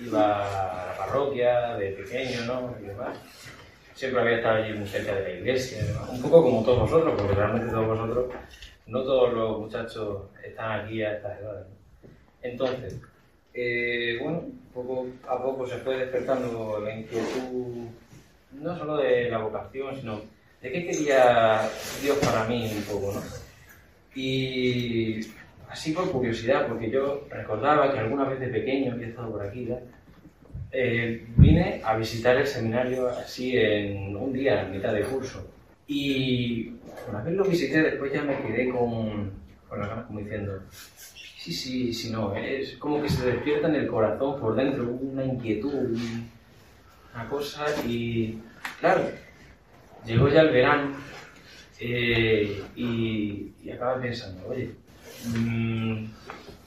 iba 0.00 0.82
a 0.82 0.86
la 0.86 0.96
parroquia 0.96 1.76
de 1.76 1.90
pequeño, 1.92 2.44
¿no? 2.46 2.76
Y 2.80 2.86
demás. 2.86 3.18
Siempre 3.94 4.20
había 4.22 4.36
estado 4.36 4.62
allí 4.62 4.72
muy 4.78 4.88
cerca 4.88 5.14
de 5.14 5.22
la 5.22 5.30
iglesia, 5.30 5.84
un 6.10 6.22
poco 6.22 6.42
como 6.42 6.64
todos 6.64 6.90
vosotros, 6.90 7.14
porque 7.18 7.34
realmente 7.34 7.70
todos 7.70 7.86
vosotros, 7.86 8.34
no 8.86 9.02
todos 9.02 9.34
los 9.34 9.58
muchachos 9.58 10.22
están 10.42 10.80
aquí 10.80 11.02
a 11.02 11.16
estas 11.16 11.38
edades. 11.38 11.66
¿no? 11.68 12.08
Entonces, 12.40 12.98
eh, 13.52 14.18
bueno, 14.22 14.44
poco 14.72 15.06
a 15.28 15.42
poco 15.42 15.66
se 15.66 15.76
fue 15.78 15.98
despertando 15.98 16.80
la 16.82 16.96
inquietud, 16.96 17.88
no 18.52 18.78
solo 18.78 18.96
de 18.96 19.28
la 19.28 19.38
vocación, 19.38 19.94
sino 19.96 20.22
de 20.62 20.72
qué 20.72 20.86
quería 20.86 21.68
Dios 22.02 22.18
para 22.18 22.44
mí 22.46 22.72
un 22.76 22.82
poco, 22.84 23.12
¿no? 23.14 23.22
Y 24.14 25.20
así 25.68 25.92
por 25.92 26.10
curiosidad, 26.10 26.66
porque 26.68 26.90
yo 26.90 27.26
recordaba 27.30 27.92
que 27.92 27.98
alguna 27.98 28.24
vez 28.28 28.40
de 28.40 28.48
pequeño, 28.48 28.98
que 28.98 29.04
he 29.04 29.08
estado 29.08 29.30
por 29.30 29.46
aquí 29.46 29.68
eh, 30.72 31.26
vine 31.36 31.80
a 31.84 31.96
visitar 31.96 32.36
el 32.36 32.46
seminario 32.46 33.08
así 33.08 33.56
en 33.56 34.16
un 34.16 34.32
día, 34.32 34.62
en 34.62 34.72
mitad 34.72 34.92
de 34.92 35.02
curso. 35.02 35.46
Y 35.86 36.72
una 37.08 37.22
vez 37.22 37.34
lo 37.34 37.44
visité, 37.44 37.82
después 37.82 38.12
ya 38.12 38.22
me 38.22 38.36
quedé 38.42 38.68
con, 38.70 39.30
con 39.68 39.80
las 39.80 39.88
ganas 39.88 40.06
como 40.06 40.20
diciendo, 40.20 40.60
Sí, 41.38 41.52
sí, 41.54 41.94
sí, 41.94 42.10
no, 42.10 42.36
es 42.36 42.72
como 42.76 43.00
que 43.00 43.08
se 43.08 43.24
despierta 43.24 43.66
en 43.68 43.76
el 43.76 43.86
corazón 43.86 44.38
por 44.38 44.54
dentro 44.54 44.84
una 44.90 45.24
inquietud, 45.24 45.72
un- 45.72 46.28
una 47.14 47.28
cosa 47.30 47.64
y 47.86 48.38
claro, 48.78 49.08
llegó 50.04 50.28
ya 50.28 50.42
el 50.42 50.50
verano 50.50 50.92
eh, 51.80 52.62
y, 52.76 53.52
y 53.62 53.70
acabas 53.70 54.02
pensando, 54.02 54.48
oye, 54.48 54.70
mm, 55.26 56.04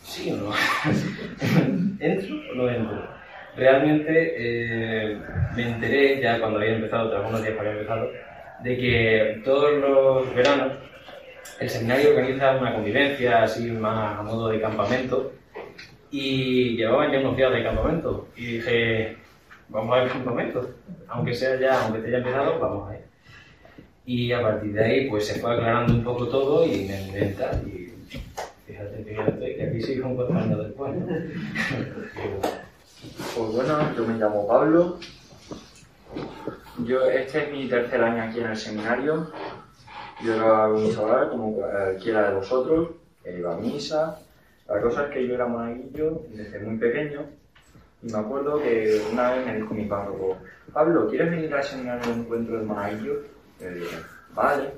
¿sí 0.01 0.31
o 0.31 0.37
no? 0.37 0.51
¿Entro 1.99 2.35
o 2.51 2.55
no 2.55 2.69
entro? 2.69 3.07
Realmente 3.55 4.33
eh, 4.35 5.19
me 5.55 5.63
enteré 5.63 6.19
ya 6.19 6.39
cuando 6.39 6.59
había 6.59 6.75
empezado, 6.75 7.11
tras 7.11 7.29
unos 7.29 7.43
días 7.43 7.53
que 7.53 7.59
había 7.59 7.73
empezado, 7.73 8.09
de 8.63 8.77
que 8.77 9.41
todos 9.43 9.73
los 9.73 10.33
veranos 10.33 10.73
el 11.59 11.69
seminario 11.69 12.09
organiza 12.11 12.57
una 12.57 12.73
convivencia 12.73 13.43
así 13.43 13.69
más 13.71 14.19
a 14.19 14.23
modo 14.23 14.49
de 14.49 14.59
campamento 14.59 15.33
y 16.09 16.75
llevaban 16.75 17.11
ya 17.11 17.19
unos 17.19 17.37
días 17.37 17.53
de 17.53 17.63
campamento 17.63 18.27
y 18.35 18.45
dije, 18.57 19.17
vamos 19.69 19.97
al 19.97 20.09
campamento, 20.09 20.69
aunque 21.07 21.33
sea 21.33 21.59
ya, 21.59 21.83
aunque 21.83 21.99
esté 21.99 22.11
ya 22.11 22.17
empezado, 22.17 22.59
vamos 22.59 22.89
a 22.89 22.95
ir. 22.95 23.12
Y 24.05 24.31
a 24.31 24.41
partir 24.41 24.73
de 24.73 24.83
ahí 24.83 25.09
pues 25.09 25.27
se 25.27 25.39
fue 25.39 25.53
aclarando 25.53 25.93
un 25.93 26.03
poco 26.03 26.27
todo 26.27 26.65
y 26.65 26.85
me 26.85 27.01
inventa 27.01 27.51
y 27.65 27.93
fíjate 28.67 29.03
que 29.03 29.13
ya 29.13 29.25
estoy, 29.25 29.55
que 29.55 29.63
aquí 29.63 29.81
sigo 29.81 30.07
años 30.07 30.59
después. 30.59 30.95
¿no? 30.95 31.07
Pues 33.35 33.51
bueno, 33.51 33.77
yo 33.97 34.07
me 34.07 34.17
llamo 34.17 34.47
Pablo. 34.47 34.97
Yo, 36.85 37.05
este 37.05 37.43
es 37.43 37.51
mi 37.51 37.67
tercer 37.67 38.01
año 38.01 38.23
aquí 38.23 38.39
en 38.39 38.47
el 38.47 38.55
seminario. 38.55 39.29
Yo 40.23 40.35
era 40.35 40.67
misionero 40.69 41.29
como 41.29 41.53
cualquiera 41.53 42.29
de 42.29 42.35
vosotros, 42.35 42.91
iba 43.25 43.55
a 43.55 43.57
misa. 43.57 44.19
La 44.67 44.81
cosa 44.81 45.05
es 45.05 45.11
que 45.11 45.27
yo 45.27 45.33
era 45.33 45.47
monaguillo 45.47 46.21
desde 46.29 46.59
muy 46.59 46.77
pequeño 46.77 47.25
y 48.01 48.11
me 48.11 48.17
acuerdo 48.17 48.61
que 48.61 49.01
una 49.11 49.31
vez 49.31 49.45
me 49.45 49.55
dijo 49.55 49.73
mi 49.73 49.85
párroco, 49.85 50.37
Pablo, 50.71 51.07
¿quieres 51.09 51.31
venir 51.31 51.53
al 51.53 51.63
seminario 51.63 52.13
de 52.13 52.19
encuentro 52.21 52.59
de 52.59 52.65
monaguillos? 52.65 53.17
Dije, 53.69 53.97
vale. 54.33 54.71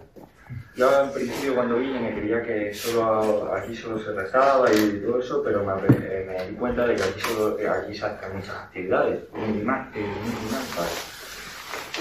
Yo 0.76 1.04
en 1.04 1.12
principio 1.12 1.56
cuando 1.56 1.78
vine 1.78 2.00
me 2.00 2.14
creía 2.14 2.44
que 2.44 2.74
solo 2.74 3.54
aquí 3.54 3.74
solo 3.76 3.98
se 3.98 4.12
rezaba 4.12 4.72
y 4.74 5.02
todo 5.06 5.20
eso, 5.20 5.42
pero 5.42 5.64
me, 5.64 5.74
eh, 5.88 6.48
di 6.50 6.56
cuenta 6.56 6.86
de 6.86 6.96
que 6.96 7.04
aquí, 7.04 7.20
solo, 7.22 7.58
eh, 7.58 7.68
aquí 7.68 7.96
se 7.96 8.06
hacen 8.06 8.36
muchas 8.36 8.56
actividades, 8.56 9.22
muy 9.34 9.64
más, 9.64 9.88
eh. 9.96 10.06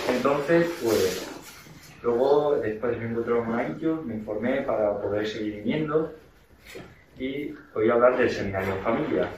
Entonces, 0.09 0.69
pues, 0.83 1.31
luego 2.03 2.57
después 2.57 2.99
me 2.99 3.07
encontré 3.07 3.35
los 3.35 3.47
monaguillos, 3.47 4.05
me 4.05 4.15
informé 4.15 4.63
para 4.63 5.01
poder 5.01 5.27
seguir 5.27 5.63
viniendo 5.63 6.13
y 7.17 7.55
voy 7.73 7.89
hablar 7.89 8.17
del 8.19 8.29
seminario 8.29 8.75
en 8.75 8.83
familia, 8.83 9.29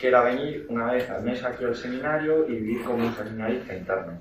que 0.00 0.08
era 0.08 0.22
venir 0.22 0.66
una 0.70 0.92
vez 0.92 1.08
al 1.10 1.22
mes 1.22 1.44
aquí 1.44 1.64
al 1.64 1.76
seminario 1.76 2.48
y 2.48 2.52
vivir 2.52 2.84
como 2.84 3.06
un 3.06 3.14
seminarista 3.14 3.74
interno. 3.74 4.18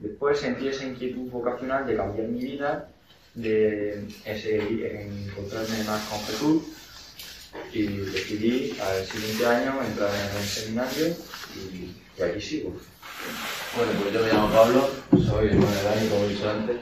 Después 0.00 0.38
sentí 0.38 0.68
esa 0.68 0.84
inquietud 0.84 1.30
vocacional 1.30 1.86
de 1.86 1.96
cambiar 1.96 2.28
mi 2.28 2.40
vida, 2.40 2.88
de 3.34 4.06
encontrarme 5.28 5.84
más 5.84 6.02
con 6.08 6.20
Jesús 6.24 6.62
y 7.72 7.86
decidí 7.86 8.76
al 8.80 9.04
siguiente 9.04 9.46
año 9.46 9.82
entrar 9.82 10.10
en 10.14 10.36
el 10.36 10.44
seminario 10.44 11.06
y, 11.54 11.94
y 12.18 12.22
aquí 12.22 12.40
sigo. 12.40 12.76
Bueno, 13.76 13.92
pues 14.00 14.14
yo 14.14 14.20
me 14.20 14.32
llamo 14.32 14.52
Pablo, 14.52 14.90
soy 15.24 15.48
hermano 15.48 15.70
de 15.70 15.82
Dani, 15.82 16.08
como 16.08 16.24
he 16.24 16.28
dicho 16.28 16.50
antes, 16.50 16.76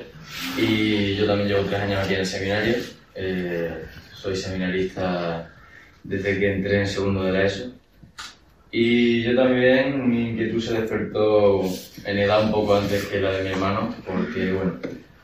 y 0.57 1.17
yo 1.17 1.27
también 1.27 1.49
llevo 1.49 1.65
tres 1.65 1.81
años 1.81 2.05
aquí 2.05 2.15
en 2.15 2.21
el 2.21 2.27
seminario. 2.27 2.77
Eh, 3.15 3.85
soy 4.15 4.37
seminarista 4.37 5.53
desde 6.05 6.39
que 6.39 6.53
entré 6.53 6.81
en 6.81 6.87
segundo 6.87 7.25
de 7.25 7.33
la 7.33 7.45
ESO. 7.45 7.73
Y 8.71 9.23
yo 9.23 9.35
también, 9.35 10.09
mi 10.11 10.31
inquietud 10.31 10.61
se 10.61 10.81
despertó 10.81 11.63
en 12.05 12.19
edad 12.19 12.45
un 12.45 12.53
poco 12.53 12.77
antes 12.77 13.07
que 13.07 13.21
la 13.21 13.33
de 13.33 13.45
mi 13.45 13.51
hermano, 13.51 13.95
porque 14.07 14.53
bueno, 14.53 14.75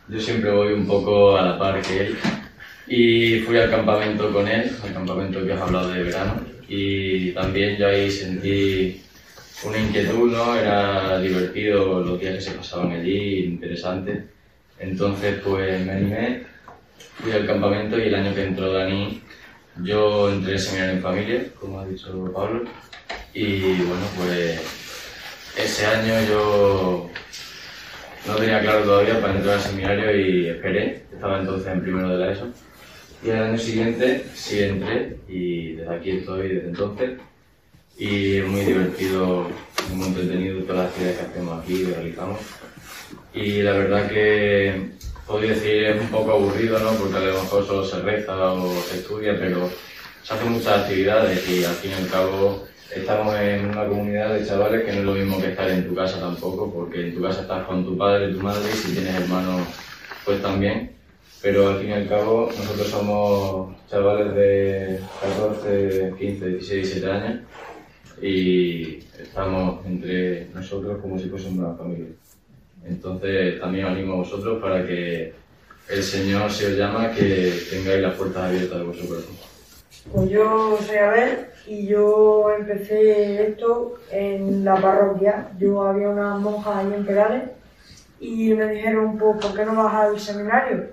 yo 0.08 0.20
siempre 0.20 0.50
voy 0.50 0.72
un 0.72 0.86
poco 0.86 1.36
a 1.36 1.42
la 1.42 1.58
par 1.58 1.82
que 1.82 2.06
él. 2.06 2.16
Y 2.86 3.40
fui 3.40 3.58
al 3.58 3.70
campamento 3.70 4.32
con 4.32 4.48
él, 4.48 4.70
al 4.82 4.92
campamento 4.94 5.44
que 5.44 5.52
os 5.52 5.58
he 5.58 5.62
hablado 5.62 5.90
de 5.90 6.02
verano, 6.02 6.40
y 6.68 7.32
también 7.32 7.76
yo 7.76 7.88
ahí 7.88 8.10
sentí 8.10 9.02
una 9.64 9.78
inquietud, 9.78 10.32
¿no? 10.32 10.56
Era 10.56 11.20
divertido 11.20 12.00
los 12.00 12.20
días 12.20 12.34
que 12.36 12.40
se 12.40 12.50
pasaban 12.52 12.92
allí, 12.92 13.44
interesante. 13.44 14.24
Entonces, 14.78 15.40
pues 15.44 15.84
me 15.84 15.92
animé, 15.92 16.42
fui 17.16 17.32
al 17.32 17.46
campamento 17.46 17.98
y 17.98 18.02
el 18.02 18.14
año 18.14 18.34
que 18.34 18.44
entró 18.44 18.72
Dani, 18.72 19.20
yo 19.82 20.30
entré 20.30 20.52
en 20.52 20.58
seminario 20.58 20.94
en 20.94 21.02
familia, 21.02 21.44
como 21.58 21.80
ha 21.80 21.86
dicho 21.86 22.32
Pablo, 22.34 22.64
y 23.34 23.76
bueno, 23.82 24.06
pues 24.16 24.60
ese 25.56 25.86
año 25.86 26.14
yo 26.28 27.10
no 28.26 28.36
tenía 28.36 28.60
claro 28.60 28.84
todavía 28.84 29.20
para 29.20 29.36
entrar 29.36 29.56
al 29.56 29.60
seminario 29.60 30.16
y 30.16 30.48
esperé, 30.48 31.02
estaba 31.12 31.40
entonces 31.40 31.72
en 31.72 31.82
primero 31.82 32.08
de 32.08 32.18
la 32.18 32.32
ESO, 32.32 32.48
Y 33.24 33.30
al 33.30 33.42
año 33.44 33.58
siguiente 33.58 34.24
sí 34.34 34.62
entré 34.62 35.16
y 35.28 35.72
desde 35.72 35.94
aquí 35.94 36.10
estoy 36.10 36.48
desde 36.48 36.68
entonces. 36.68 37.10
Y 37.96 38.38
es 38.38 38.46
muy 38.46 38.62
divertido, 38.62 39.48
muy 39.92 40.08
entretenido 40.08 40.62
todas 40.62 40.76
las 40.76 40.86
actividades 40.88 41.18
que 41.18 41.24
hacemos 41.26 41.62
aquí 41.62 41.74
y 41.74 41.84
realizamos. 41.84 42.40
Y 43.32 43.62
la 43.62 43.72
verdad 43.72 44.08
que 44.08 44.90
podría 45.26 45.50
decir 45.54 45.84
es 45.84 46.00
un 46.00 46.08
poco 46.08 46.32
aburrido, 46.32 46.78
¿no? 46.78 46.90
Porque 46.92 47.16
a 47.16 47.20
lo 47.20 47.42
mejor 47.42 47.66
solo 47.66 47.84
se 47.84 48.00
reza 48.00 48.52
o 48.52 48.82
se 48.82 48.96
estudia, 48.98 49.38
pero 49.38 49.70
se 50.22 50.34
hacen 50.34 50.52
muchas 50.52 50.82
actividades 50.82 51.48
y 51.48 51.64
al 51.64 51.74
fin 51.74 51.92
y 51.92 51.94
al 51.94 52.08
cabo 52.08 52.66
estamos 52.90 53.34
en 53.36 53.66
una 53.66 53.86
comunidad 53.86 54.34
de 54.34 54.46
chavales 54.46 54.84
que 54.84 54.92
no 54.92 54.98
es 54.98 55.04
lo 55.04 55.14
mismo 55.14 55.40
que 55.40 55.50
estar 55.50 55.70
en 55.70 55.86
tu 55.86 55.94
casa 55.94 56.20
tampoco, 56.20 56.72
porque 56.72 57.08
en 57.08 57.14
tu 57.14 57.22
casa 57.22 57.42
estás 57.42 57.66
con 57.66 57.84
tu 57.84 57.96
padre, 57.96 58.30
y 58.30 58.34
tu 58.34 58.40
madre 58.40 58.68
y 58.72 58.76
si 58.76 58.92
tienes 58.92 59.14
hermanos 59.14 59.62
pues 60.24 60.40
también. 60.42 60.92
Pero 61.42 61.68
al 61.68 61.78
fin 61.78 61.90
y 61.90 61.92
al 61.92 62.08
cabo 62.08 62.50
nosotros 62.56 62.88
somos 62.88 63.76
chavales 63.90 64.34
de 64.34 65.00
14, 65.20 66.14
15, 66.18 66.46
16, 66.46 66.82
17 66.82 67.10
años 67.10 67.40
y 68.22 68.98
estamos 69.20 69.84
entre 69.84 70.46
nosotros 70.54 71.00
como 71.02 71.18
si 71.18 71.28
fuésemos 71.28 71.58
una 71.58 71.74
familia. 71.74 72.06
Entonces 72.86 73.60
también 73.60 73.86
animo 73.86 74.14
a 74.14 74.16
vosotros 74.16 74.60
para 74.62 74.86
que 74.86 75.34
el 75.90 76.02
Señor 76.02 76.50
se 76.50 76.72
os 76.72 76.78
llama 76.78 77.12
que 77.12 77.52
tengáis 77.70 78.00
las 78.00 78.14
puertas 78.14 78.44
abiertas 78.44 78.78
de 78.78 78.84
vuestro 78.84 79.08
corazón. 79.08 79.53
Pues 80.12 80.28
yo 80.28 80.76
soy 80.80 80.96
Abel 80.96 81.46
y 81.66 81.86
yo 81.86 82.50
empecé 82.50 83.48
esto 83.48 83.94
en 84.10 84.64
la 84.64 84.76
parroquia. 84.76 85.48
Yo 85.58 85.82
había 85.82 86.10
unas 86.10 86.38
monjas 86.40 86.76
ahí 86.76 86.92
en 86.92 87.06
Perales 87.06 87.50
y 88.20 88.52
me 88.54 88.68
dijeron, 88.68 89.16
pues, 89.16 89.44
¿por 89.44 89.54
qué 89.54 89.64
no 89.64 89.74
vas 89.82 89.94
al 89.94 90.20
seminario? 90.20 90.90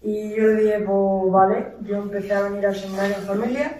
Y 0.00 0.34
yo 0.34 0.46
le 0.46 0.62
dije, 0.62 0.80
pues 0.80 1.32
vale, 1.32 1.66
yo 1.82 1.96
empecé 1.96 2.32
a 2.34 2.42
venir 2.42 2.66
al 2.66 2.74
seminario 2.74 3.16
en 3.16 3.22
familia, 3.22 3.72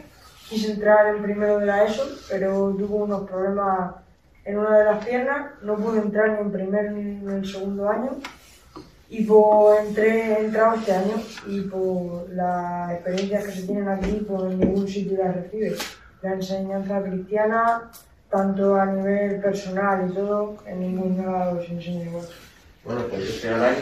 quise 0.48 0.72
entrar 0.72 1.14
en 1.14 1.22
primero 1.22 1.58
de 1.58 1.66
la 1.66 1.84
ESO, 1.84 2.04
pero 2.28 2.74
tuve 2.76 2.94
unos 2.94 3.28
problemas 3.28 3.94
en 4.44 4.58
una 4.58 4.78
de 4.78 4.84
las 4.84 5.04
piernas, 5.04 5.52
no 5.62 5.76
pude 5.76 6.00
entrar 6.00 6.30
ni 6.30 6.40
en 6.40 6.52
primer 6.52 6.92
ni 6.92 7.10
en 7.22 7.30
el 7.30 7.46
segundo 7.46 7.88
año. 7.88 8.10
Y 9.14 9.24
pues 9.24 9.88
entré, 9.88 10.32
he 10.32 10.46
entrado 10.46 10.74
este 10.74 10.90
año 10.90 11.22
y 11.46 11.60
pues 11.60 12.30
las 12.30 12.92
experiencias 12.92 13.44
que 13.44 13.52
se 13.52 13.62
tienen 13.64 13.86
aquí, 13.86 14.24
pues 14.26 14.42
en 14.44 14.58
ningún 14.58 14.88
sitio 14.88 15.18
las 15.18 15.36
recibe. 15.36 15.76
La 16.22 16.32
enseñanza 16.32 17.02
cristiana, 17.02 17.90
tanto 18.30 18.74
a 18.74 18.86
nivel 18.86 19.38
personal 19.42 20.08
y 20.08 20.14
todo, 20.14 20.56
en 20.64 20.80
ningún 20.80 21.26
lado 21.26 21.62
se 21.62 21.72
enseña 21.72 22.06
igual. 22.06 22.24
Bueno, 22.86 23.02
pues 23.10 23.26
yo 23.26 23.32
soy 23.32 23.50
Alain 23.50 23.76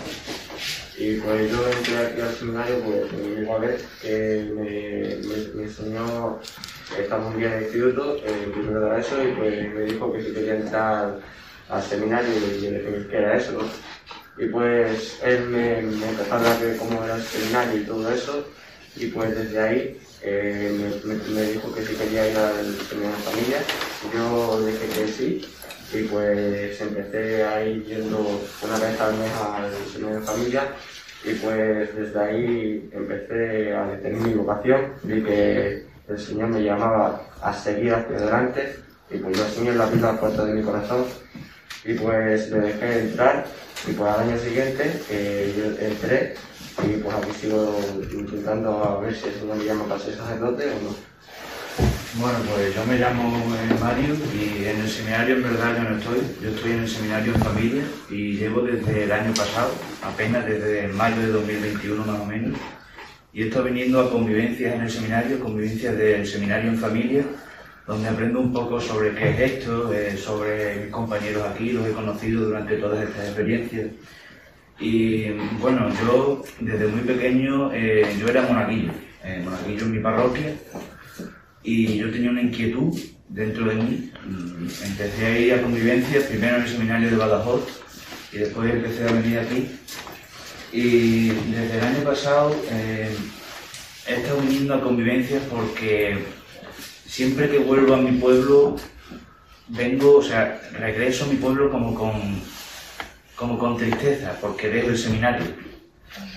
y 0.99 1.21
pues 1.21 1.53
yo 1.53 1.69
entré 1.69 1.99
aquí 1.99 2.21
al 2.23 2.35
seminario 2.35 2.81
pues 2.85 3.13
mi 3.13 3.29
misma 3.37 3.59
vez 3.59 3.87
que 4.03 4.51
me, 4.53 5.55
me, 5.55 5.63
enseñó, 5.63 6.41
estamos 6.99 7.33
un 7.33 7.39
día 7.39 7.53
en 7.53 7.59
el 7.59 7.63
instituto, 7.63 8.17
en 8.27 8.51
primero 8.51 8.81
de 8.81 8.91
la 8.91 8.99
ESO 8.99 9.23
y 9.23 9.33
pues 9.35 9.75
me 9.75 9.81
dijo 9.83 10.13
que 10.13 10.23
si 10.25 10.35
quería 10.35 10.57
entrar 10.57 11.21
al 11.69 11.83
seminario 11.85 12.31
y 12.31 12.65
yo 12.65 12.71
le 12.73 12.83
dije 12.83 13.07
que 13.09 13.17
era 13.17 13.37
eso, 13.37 13.53
¿no? 13.53 13.61
Y 14.39 14.47
pues 14.47 15.19
él 15.23 15.47
me, 15.49 15.83
me 15.83 16.09
empezó 16.09 16.35
a 16.35 16.39
hablar 16.39 16.59
de 16.61 16.77
cómo 16.77 17.05
era 17.05 17.17
el 17.17 17.23
seminario 17.23 17.81
y 17.81 17.85
todo 17.85 18.11
eso. 18.13 18.47
Y 18.97 19.07
pues 19.07 19.37
desde 19.37 19.61
ahí 19.61 20.01
eh, 20.23 21.01
me, 21.05 21.15
me, 21.35 21.43
dijo 21.53 21.73
que 21.73 21.83
si 21.83 21.95
quería 21.95 22.29
ir 22.31 22.37
al 22.37 22.77
seminario 22.89 23.17
de 23.17 23.23
familia, 23.23 23.59
yo 24.15 24.67
dije 24.67 24.89
que 24.89 25.09
sí. 25.09 25.49
Y 25.93 26.03
pues 26.05 26.81
empecé 26.81 27.45
a 27.45 27.65
ir 27.65 27.85
yendo 27.85 28.41
una 28.63 28.79
vez 28.79 29.01
al 29.01 29.15
mes 29.15 29.31
al 29.33 29.73
seminario 29.93 30.21
de 30.21 30.27
familia. 30.27 30.63
Y 31.25 31.35
pues 31.35 31.95
desde 31.95 32.21
ahí 32.21 32.91
empecé 32.93 33.75
a 33.75 33.87
detener 33.87 34.21
mi 34.21 34.35
vocación, 34.35 34.95
vi 35.03 35.23
que 35.23 35.85
el 36.09 36.19
Señor 36.19 36.49
me 36.49 36.63
llamaba 36.63 37.23
a 37.43 37.53
seguir 37.53 37.93
hacia 37.95 38.17
adelante. 38.17 38.77
Y 39.11 39.19
pues 39.19 39.37
yo 39.37 39.45
el 39.45 39.51
Señor 39.51 39.77
la 39.77 39.85
abrí 39.85 40.01
la 40.01 40.19
puerta 40.19 40.45
de 40.45 40.55
mi 40.55 40.63
corazón. 40.63 41.05
Y 41.85 41.95
pues 41.95 42.51
le 42.51 42.61
dejé 42.61 43.01
entrar 43.01 43.47
y 43.89 43.93
pues 43.93 44.13
al 44.13 44.29
año 44.29 44.39
siguiente 44.39 44.93
eh, 45.11 45.55
yo 45.57 45.87
entré 45.87 46.35
y 46.85 46.99
pues 46.99 47.15
aquí 47.15 47.31
sigo 47.41 47.81
intentando 48.13 48.85
a 48.85 49.01
ver 49.01 49.15
si 49.15 49.29
el 49.29 49.35
Señor 49.35 49.57
me 49.57 49.65
llama 49.65 49.85
para 49.85 50.01
ser 50.01 50.17
sacerdote 50.17 50.65
o 50.65 50.83
no. 50.85 51.11
Bueno, 52.19 52.39
pues 52.53 52.75
yo 52.75 52.85
me 52.87 52.99
llamo 52.99 53.39
eh, 53.55 53.77
Mario 53.81 54.17
y 54.35 54.65
en 54.65 54.81
el 54.81 54.89
seminario 54.89 55.37
en 55.37 55.43
verdad 55.45 55.77
yo 55.77 55.89
no 55.89 55.97
estoy. 55.97 56.19
Yo 56.43 56.51
estoy 56.51 56.73
en 56.73 56.81
el 56.81 56.89
seminario 56.89 57.35
en 57.35 57.41
familia 57.41 57.83
y 58.11 58.33
llevo 58.35 58.63
desde 58.63 59.05
el 59.05 59.13
año 59.13 59.33
pasado, 59.33 59.73
apenas 60.03 60.45
desde 60.45 60.89
mayo 60.89 61.21
de 61.21 61.29
2021 61.29 62.05
más 62.05 62.21
o 62.21 62.25
menos. 62.25 62.59
Y 63.33 63.45
estado 63.45 63.65
viniendo 63.65 64.01
a 64.01 64.11
convivencias 64.11 64.75
en 64.75 64.81
el 64.81 64.91
seminario, 64.91 65.39
convivencias 65.39 65.97
del 65.97 66.27
seminario 66.27 66.71
en 66.71 66.79
familia, 66.79 67.25
donde 67.87 68.09
aprendo 68.09 68.41
un 68.41 68.53
poco 68.53 68.81
sobre 68.81 69.15
qué 69.15 69.31
es 69.31 69.53
esto, 69.53 69.93
eh, 69.93 70.17
sobre 70.17 70.77
mis 70.77 70.91
compañeros 70.91 71.43
aquí, 71.45 71.73
los 71.73 71.87
he 71.87 71.93
conocido 71.93 72.47
durante 72.47 72.77
todas 72.77 73.09
estas 73.09 73.27
experiencias. 73.27 73.89
Y 74.79 75.31
bueno, 75.61 75.89
yo 76.03 76.43
desde 76.61 76.87
muy 76.87 77.03
pequeño, 77.03 77.73
eh, 77.73 78.17
yo 78.19 78.29
era 78.29 78.43
monaguillo, 78.43 78.93
eh, 79.25 79.43
monaguillo 79.45 79.85
en 79.85 79.93
mi 79.93 79.99
parroquia, 79.99 80.55
y 81.63 81.99
yo 81.99 82.11
tenía 82.11 82.31
una 82.31 82.43
inquietud 82.43 82.99
dentro 83.29 83.67
de 83.67 83.75
mí. 83.75 84.13
Mm, 84.27 84.69
Empecé 84.87 85.27
a 85.27 85.39
ir 85.39 85.55
a 85.55 85.63
convivencias, 85.63 86.25
primero 86.25 86.57
en 86.57 86.63
el 86.63 86.69
seminario 86.69 87.11
de 87.11 87.17
Badajoz 87.17 87.63
y 88.33 88.39
después 88.39 88.73
empecé 88.73 89.09
a 89.09 89.13
venir 89.13 89.39
aquí. 89.39 89.69
Y 90.73 91.29
desde 91.29 91.79
el 91.79 91.85
año 91.85 92.05
pasado 92.05 92.55
eh, 92.71 93.11
he 94.07 94.15
estado 94.15 94.41
viniendo 94.41 94.75
a 94.75 94.81
convivencias 94.81 95.43
porque 95.51 96.19
siempre 97.11 97.51
que 97.51 97.59
vuelvo 97.59 97.95
a 97.95 97.97
mi 97.97 98.13
pueblo, 98.13 98.77
vengo, 99.69 100.19
o 100.19 100.23
sea, 100.23 100.61
regreso 100.79 101.25
a 101.25 101.29
mi 101.29 101.37
pueblo 101.37 101.69
como 101.69 101.93
con, 101.93 102.41
como 103.35 103.59
con 103.59 103.77
tristeza, 103.77 104.37
porque 104.41 104.69
dejo 104.69 104.91
el 104.91 104.97
seminario. 104.97 105.47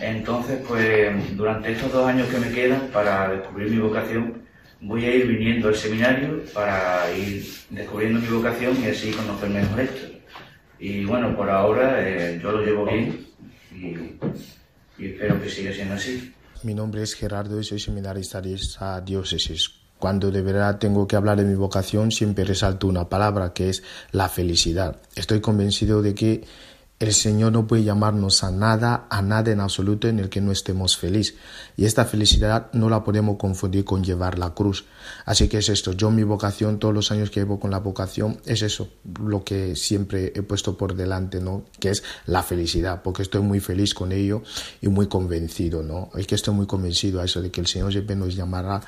Entonces, 0.01 0.61
pues 0.67 1.38
durante 1.38 1.74
estos 1.74 1.91
dos 1.91 2.07
años 2.07 2.28
que 2.28 2.39
me 2.39 2.51
quedan 2.51 2.88
para 2.91 3.30
descubrir 3.30 3.69
mi 3.69 3.78
vocación, 3.78 4.41
voy 4.82 5.05
a 5.05 5.15
ir 5.15 5.28
viniendo 5.28 5.67
al 5.67 5.76
seminario 5.76 6.43
para 6.53 7.05
ir 7.15 7.45
descubriendo 7.69 8.19
mi 8.19 8.28
vocación 8.28 8.76
y 8.84 8.88
así 8.88 9.11
conocer 9.11 9.49
mejor 9.49 9.80
esto. 9.80 10.07
Y 10.80 11.05
bueno, 11.05 11.36
por 11.36 11.51
ahora 11.51 11.97
eh, 11.99 12.39
yo 12.41 12.51
lo 12.51 12.65
llevo 12.65 12.86
bien 12.86 13.28
y, 13.71 15.01
y 15.01 15.05
espero 15.05 15.39
que 15.39 15.49
siga 15.49 15.71
siendo 15.71 15.93
así. 15.93 16.34
Mi 16.63 16.74
nombre 16.74 17.03
es 17.03 17.13
Gerardo 17.13 17.59
y 17.59 17.63
soy 17.63 17.80
seminarista 17.80 18.41
de 18.41 18.55
esta 18.55 18.99
diócesis. 19.01 19.83
Cuando 20.04 20.32
de 20.32 20.41
verdad 20.41 20.80
tengo 20.80 21.08
que 21.08 21.16
hablar 21.16 21.38
de 21.38 21.45
mi 21.45 21.56
vocación, 21.56 22.12
siempre 22.12 22.43
resalto 22.43 22.88
una 22.88 23.08
palabra 23.08 23.54
que 23.54 23.70
es 23.70 23.84
la 24.12 24.28
felicidad. 24.28 24.97
Estoy 25.16 25.39
convencido 25.39 26.01
de 26.01 26.14
que 26.14 26.43
el 26.99 27.14
Señor 27.14 27.54
no 27.54 27.68
puede 27.68 27.86
llamarnos 27.86 28.43
a 28.43 28.51
nada, 28.51 29.08
a 29.10 29.22
nada 29.22 29.49
en 29.51 29.62
absoluto 29.62 30.10
en 30.10 30.20
el 30.20 30.28
que 30.28 30.41
no 30.41 30.51
estemos 30.51 30.97
felices. 30.97 31.36
Y 31.78 31.86
esta 31.86 32.04
felicidad 32.04 32.68
no 32.74 32.89
la 32.89 33.01
podemos 33.06 33.38
confundir 33.38 33.86
con 33.86 34.04
llevar 34.04 34.38
la 34.38 34.54
cruz. 34.54 34.84
Así 35.26 35.47
que 35.47 35.60
es 35.60 35.70
esto. 35.70 35.93
Yo 35.93 36.12
mi 36.12 36.24
vocación, 36.24 36.80
todos 36.80 36.93
los 36.93 37.10
años 37.12 37.30
que 37.30 37.39
llevo 37.39 37.58
con 37.58 37.72
la 37.72 37.80
vocación, 37.80 38.41
es 38.45 38.62
eso, 38.62 38.89
lo 39.24 39.45
que 39.45 39.78
siempre 39.78 40.34
he 40.36 40.41
puesto 40.41 40.78
por 40.78 40.95
delante, 40.95 41.39
¿no? 41.39 41.64
Que 41.80 41.91
es 41.91 42.04
la 42.26 42.43
felicidad, 42.43 43.04
porque 43.04 43.22
estoy 43.22 43.41
muy 43.41 43.62
feliz 43.62 43.93
con 43.93 44.12
ello 44.12 44.43
y 44.82 44.89
muy 44.89 45.08
convencido, 45.08 45.82
¿no? 45.82 46.10
Es 46.14 46.28
que 46.28 46.36
estoy 46.36 46.54
muy 46.54 46.66
convencido 46.66 47.22
a 47.22 47.24
eso 47.24 47.41
de 47.41 47.51
que 47.51 47.62
el 47.62 47.68
Señor 47.68 47.93
siempre 47.93 48.18
nos 48.18 48.36
llamará 48.36 48.82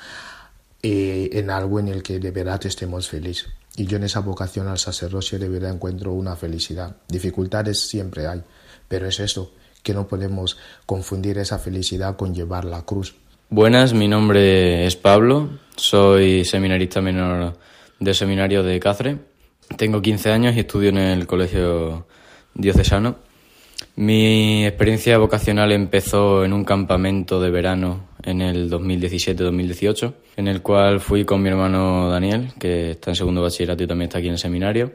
en 0.82 1.50
algo 1.50 1.80
en 1.80 1.88
el 1.88 2.02
que 2.02 2.18
de 2.18 2.30
verdad 2.30 2.64
estemos 2.66 3.08
felices. 3.08 3.48
Y 3.76 3.86
yo 3.86 3.98
en 3.98 4.04
esa 4.04 4.20
vocación 4.20 4.68
al 4.68 4.78
sacerdocio 4.78 5.38
de 5.38 5.48
verdad 5.48 5.74
encuentro 5.74 6.12
una 6.12 6.36
felicidad. 6.36 6.96
Dificultades 7.08 7.80
siempre 7.80 8.26
hay, 8.26 8.42
pero 8.88 9.06
es 9.06 9.20
esto, 9.20 9.52
que 9.82 9.92
no 9.92 10.08
podemos 10.08 10.56
confundir 10.86 11.38
esa 11.38 11.58
felicidad 11.58 12.16
con 12.16 12.34
llevar 12.34 12.64
la 12.64 12.82
cruz. 12.82 13.14
Buenas, 13.48 13.92
mi 13.92 14.08
nombre 14.08 14.86
es 14.86 14.96
Pablo, 14.96 15.50
soy 15.76 16.44
seminarista 16.44 17.00
menor 17.00 17.56
del 18.00 18.14
seminario 18.14 18.62
de 18.62 18.80
Cáceres. 18.80 19.18
Tengo 19.76 20.00
15 20.00 20.32
años 20.32 20.56
y 20.56 20.60
estudio 20.60 20.88
en 20.88 20.98
el 20.98 21.26
colegio 21.26 22.06
diocesano. 22.54 23.25
Mi 23.98 24.66
experiencia 24.66 25.16
vocacional 25.16 25.72
empezó 25.72 26.44
en 26.44 26.52
un 26.52 26.64
campamento 26.64 27.40
de 27.40 27.50
verano 27.50 28.10
en 28.22 28.42
el 28.42 28.70
2017-2018, 28.70 30.12
en 30.36 30.48
el 30.48 30.60
cual 30.60 31.00
fui 31.00 31.24
con 31.24 31.40
mi 31.40 31.48
hermano 31.48 32.10
Daniel, 32.10 32.52
que 32.58 32.90
está 32.90 33.12
en 33.12 33.16
segundo 33.16 33.40
bachillerato 33.40 33.84
y 33.84 33.86
también 33.86 34.08
está 34.08 34.18
aquí 34.18 34.26
en 34.26 34.34
el 34.34 34.38
seminario. 34.38 34.92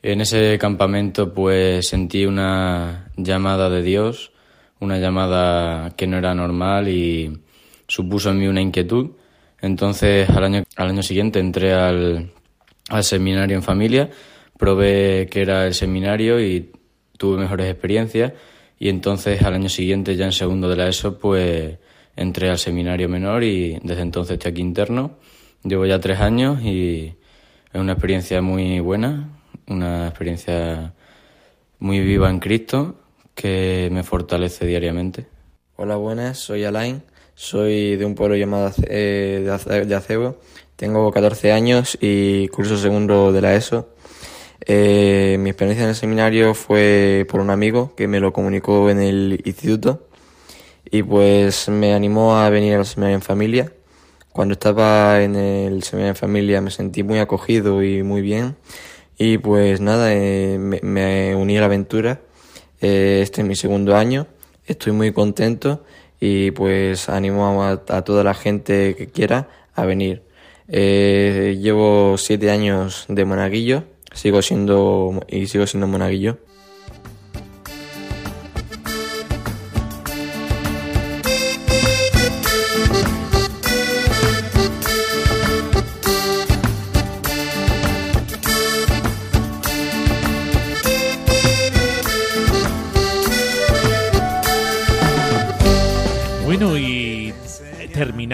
En 0.00 0.20
ese 0.20 0.56
campamento 0.60 1.34
pues 1.34 1.88
sentí 1.88 2.24
una 2.24 3.10
llamada 3.16 3.68
de 3.68 3.82
Dios, 3.82 4.30
una 4.78 4.98
llamada 4.98 5.96
que 5.96 6.06
no 6.06 6.16
era 6.16 6.36
normal 6.36 6.88
y 6.88 7.36
supuso 7.88 8.30
en 8.30 8.38
mí 8.38 8.46
una 8.46 8.60
inquietud. 8.60 9.10
Entonces 9.60 10.30
al 10.30 10.44
año, 10.44 10.62
al 10.76 10.90
año 10.90 11.02
siguiente 11.02 11.40
entré 11.40 11.72
al, 11.72 12.30
al 12.90 13.02
seminario 13.02 13.56
en 13.56 13.64
familia, 13.64 14.08
probé 14.56 15.26
que 15.28 15.42
era 15.42 15.66
el 15.66 15.74
seminario 15.74 16.40
y 16.40 16.70
tuve 17.16 17.38
mejores 17.38 17.70
experiencias 17.70 18.32
y 18.78 18.88
entonces 18.88 19.42
al 19.42 19.54
año 19.54 19.68
siguiente 19.68 20.16
ya 20.16 20.26
en 20.26 20.32
segundo 20.32 20.68
de 20.68 20.76
la 20.76 20.88
ESO 20.88 21.18
pues 21.18 21.78
entré 22.16 22.50
al 22.50 22.58
seminario 22.58 23.08
menor 23.08 23.42
y 23.44 23.78
desde 23.82 24.02
entonces 24.02 24.34
estoy 24.34 24.52
aquí 24.52 24.60
interno. 24.60 25.12
Llevo 25.62 25.86
ya 25.86 25.98
tres 26.00 26.20
años 26.20 26.62
y 26.62 27.14
es 27.72 27.80
una 27.80 27.92
experiencia 27.92 28.42
muy 28.42 28.80
buena, 28.80 29.30
una 29.66 30.08
experiencia 30.08 30.92
muy 31.78 32.00
viva 32.00 32.30
en 32.30 32.40
Cristo 32.40 32.96
que 33.34 33.88
me 33.90 34.02
fortalece 34.02 34.66
diariamente. 34.66 35.26
Hola, 35.76 35.96
buenas, 35.96 36.38
soy 36.38 36.64
Alain, 36.64 37.02
soy 37.34 37.96
de 37.96 38.04
un 38.04 38.14
pueblo 38.14 38.36
llamado 38.36 38.70
eh, 38.86 39.44
de 39.86 39.94
Acebo, 39.94 40.38
tengo 40.76 41.10
14 41.10 41.52
años 41.52 41.98
y 42.00 42.48
curso 42.48 42.76
segundo 42.76 43.32
de 43.32 43.40
la 43.40 43.54
ESO. 43.54 43.88
Eh, 44.66 45.36
mi 45.40 45.50
experiencia 45.50 45.84
en 45.84 45.90
el 45.90 45.94
seminario 45.94 46.54
fue 46.54 47.26
por 47.28 47.40
un 47.40 47.50
amigo 47.50 47.94
que 47.94 48.08
me 48.08 48.18
lo 48.18 48.32
comunicó 48.32 48.88
en 48.88 49.00
el 49.00 49.42
instituto 49.44 50.08
y 50.90 51.02
pues 51.02 51.68
me 51.68 51.92
animó 51.92 52.36
a 52.38 52.48
venir 52.48 52.76
al 52.76 52.86
seminario 52.86 53.16
en 53.16 53.22
familia. 53.22 53.72
Cuando 54.32 54.52
estaba 54.54 55.22
en 55.22 55.36
el 55.36 55.82
seminario 55.82 56.10
en 56.10 56.16
familia 56.16 56.60
me 56.62 56.70
sentí 56.70 57.02
muy 57.02 57.18
acogido 57.18 57.82
y 57.82 58.02
muy 58.02 58.22
bien 58.22 58.56
y 59.18 59.38
pues 59.38 59.80
nada, 59.80 60.14
eh, 60.14 60.58
me, 60.58 61.34
uní 61.36 61.56
a 61.58 61.60
la 61.60 61.66
aventura. 61.66 62.20
Eh, 62.80 63.20
este 63.22 63.42
es 63.42 63.46
mi 63.46 63.56
segundo 63.56 63.96
año, 63.96 64.26
estoy 64.66 64.92
muy 64.92 65.12
contento 65.12 65.84
y 66.20 66.52
pues 66.52 67.08
animo 67.10 67.62
a, 67.64 67.76
toda 68.02 68.24
la 68.24 68.34
gente 68.34 68.94
que 68.96 69.08
quiera 69.08 69.48
a 69.74 69.84
venir. 69.84 70.22
Llevo 70.66 72.16
siete 72.16 72.50
años 72.50 73.04
de 73.08 73.24
monaguillo, 73.26 73.84
sigo 74.14 74.40
siendo 74.42 75.22
y 75.28 75.46
sigo 75.46 75.66
siendo 75.66 75.86
monaguillo. 75.86 76.38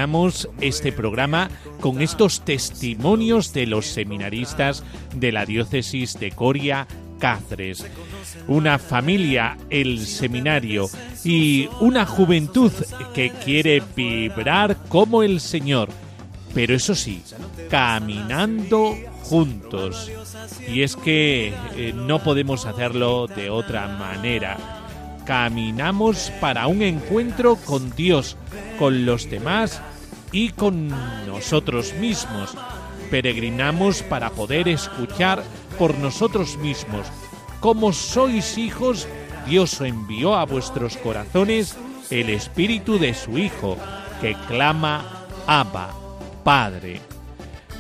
Terminamos 0.01 0.49
este 0.63 0.93
programa 0.93 1.51
con 1.79 2.01
estos 2.01 2.43
testimonios 2.43 3.53
de 3.53 3.67
los 3.67 3.85
seminaristas 3.85 4.83
de 5.15 5.31
la 5.31 5.45
diócesis 5.45 6.19
de 6.19 6.31
Coria, 6.31 6.87
Cáceres. 7.19 7.85
Una 8.49 8.79
familia, 8.79 9.59
el 9.69 10.07
seminario 10.07 10.89
y 11.23 11.69
una 11.81 12.07
juventud 12.07 12.73
que 13.13 13.31
quiere 13.45 13.83
vibrar 13.95 14.79
como 14.89 15.23
el 15.23 15.39
Señor, 15.39 15.91
pero 16.55 16.75
eso 16.75 16.95
sí, 16.95 17.23
caminando 17.69 18.97
juntos. 19.25 20.11
Y 20.67 20.81
es 20.81 20.97
que 20.97 21.53
eh, 21.77 21.93
no 21.95 22.23
podemos 22.23 22.65
hacerlo 22.65 23.27
de 23.27 23.51
otra 23.51 23.87
manera. 23.99 24.57
Caminamos 25.27 26.33
para 26.41 26.67
un 26.69 26.81
encuentro 26.81 27.57
con 27.57 27.95
Dios, 27.95 28.39
con 28.79 29.05
los 29.05 29.29
demás 29.29 29.83
y 30.33 30.51
con 30.51 30.89
nosotros 31.27 31.95
mismos. 31.95 32.55
Peregrinamos 33.11 34.03
para 34.03 34.31
poder 34.31 34.69
escuchar 34.69 35.43
por 35.79 35.99
nosotros 35.99 36.57
mismos. 36.59 37.07
Como 37.61 37.93
sois 37.93 38.57
hijos, 38.57 39.09
Dios 39.47 39.81
envió 39.81 40.35
a 40.37 40.45
vuestros 40.45 40.97
corazones 40.97 41.77
el 42.11 42.31
espíritu 42.31 42.99
de 42.99 43.15
su 43.15 43.39
Hijo, 43.39 43.77
que 44.21 44.37
clama 44.49 45.27
Abba, 45.47 45.95
Padre. 46.45 47.01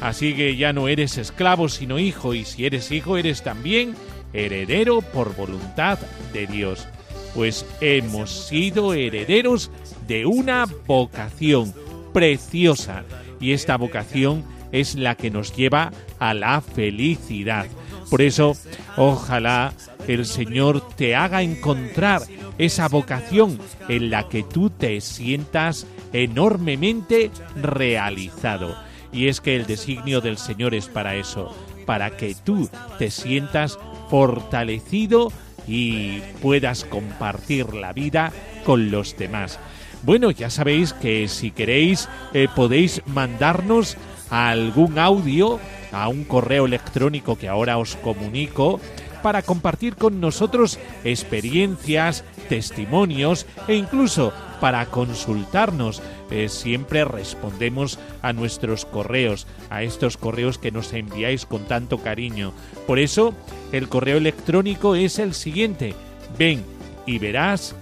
Así 0.01 0.35
que 0.35 0.57
ya 0.57 0.73
no 0.73 0.89
eres 0.89 1.19
esclavo, 1.19 1.69
sino 1.69 1.99
hijo, 1.99 2.35
y 2.35 2.45
si 2.45 2.65
eres 2.65 2.91
hijo, 2.91 3.19
eres 3.19 3.43
también 3.43 3.95
heredero 4.33 5.03
por 5.03 5.37
voluntad 5.37 5.99
de 6.33 6.47
Dios. 6.47 6.87
Pues 7.35 7.67
hemos 7.81 8.31
sido 8.31 8.95
herederos 8.95 9.71
de 10.09 10.27
una 10.27 10.67
vocación 10.87 11.75
preciosa 12.13 13.05
y 13.41 13.53
esta 13.53 13.77
vocación 13.77 14.45
es 14.73 14.95
la 14.95 15.17
que 15.17 15.31
nos 15.31 15.55
lleva 15.55 15.93
a 16.19 16.35
la 16.35 16.61
felicidad. 16.61 17.67
Por 18.09 18.23
eso, 18.23 18.57
ojalá 18.97 19.73
el 20.09 20.27
Señor 20.27 20.87
te 20.97 21.15
haga 21.15 21.43
encontrar 21.43 22.23
esa 22.59 22.89
vocación 22.89 23.59
en 23.89 24.11
la 24.11 24.29
que 24.29 24.43
tú 24.43 24.71
te 24.71 25.01
sientas 25.01 25.87
enormemente 26.13 27.31
realizado. 27.57 28.77
Y 29.13 29.29
es 29.29 29.41
que 29.41 29.57
el 29.57 29.67
designio 29.67 30.21
del 30.21 30.39
Señor 30.39 30.75
es 30.75 30.87
para 30.87 31.17
eso, 31.17 31.55
para 31.87 32.17
que 32.17 32.35
tú 32.35 32.69
te 32.99 33.11
sientas 33.11 33.79
fortalecido 34.09 35.33
y 35.67 36.21
puedas 36.43 36.85
compartir 36.85 37.75
la 37.75 37.93
vida 37.93 38.33
con 38.65 38.91
los 38.91 39.17
demás. 39.17 39.59
Bueno, 40.03 40.31
ya 40.31 40.49
sabéis 40.49 40.93
que 40.95 41.29
si 41.29 41.51
queréis 41.51 42.09
eh, 42.33 42.49
podéis 42.55 43.03
mandarnos 43.07 43.97
algún 44.31 44.99
audio 44.99 45.61
a 45.93 46.09
un 46.09 46.25
correo 46.25 46.67
electrónico 46.67 47.37
que 47.37 47.49
ahora 47.49 47.77
os 47.77 47.97
comunico 47.97 48.81
para 49.23 49.43
compartir 49.43 49.97
con 49.97 50.19
nosotros 50.21 50.79
experiencias, 51.05 52.25
testimonios 52.49 53.47
e 53.69 53.75
incluso 53.75 54.33
para 54.61 54.87
consultarnos. 54.87 56.03
Eh, 56.31 56.49
siempre 56.49 57.05
respondemos 57.05 57.99
a 58.23 58.33
nuestros 58.33 58.87
correos, 58.87 59.47
a 59.69 59.83
estos 59.83 60.17
correos 60.17 60.57
que 60.57 60.71
nos 60.71 60.93
enviáis 60.95 61.45
con 61.45 61.65
tanto 61.65 61.99
cariño. 61.99 62.53
Por 62.87 62.99
eso, 62.99 63.35
el 63.73 63.89
correo 63.89 64.17
electrónico 64.17 64.95
es 64.95 65.19
el 65.19 65.35
siguiente. 65.35 65.95
Ven 66.39 66.65
y 67.05 67.19
verás 67.19 67.75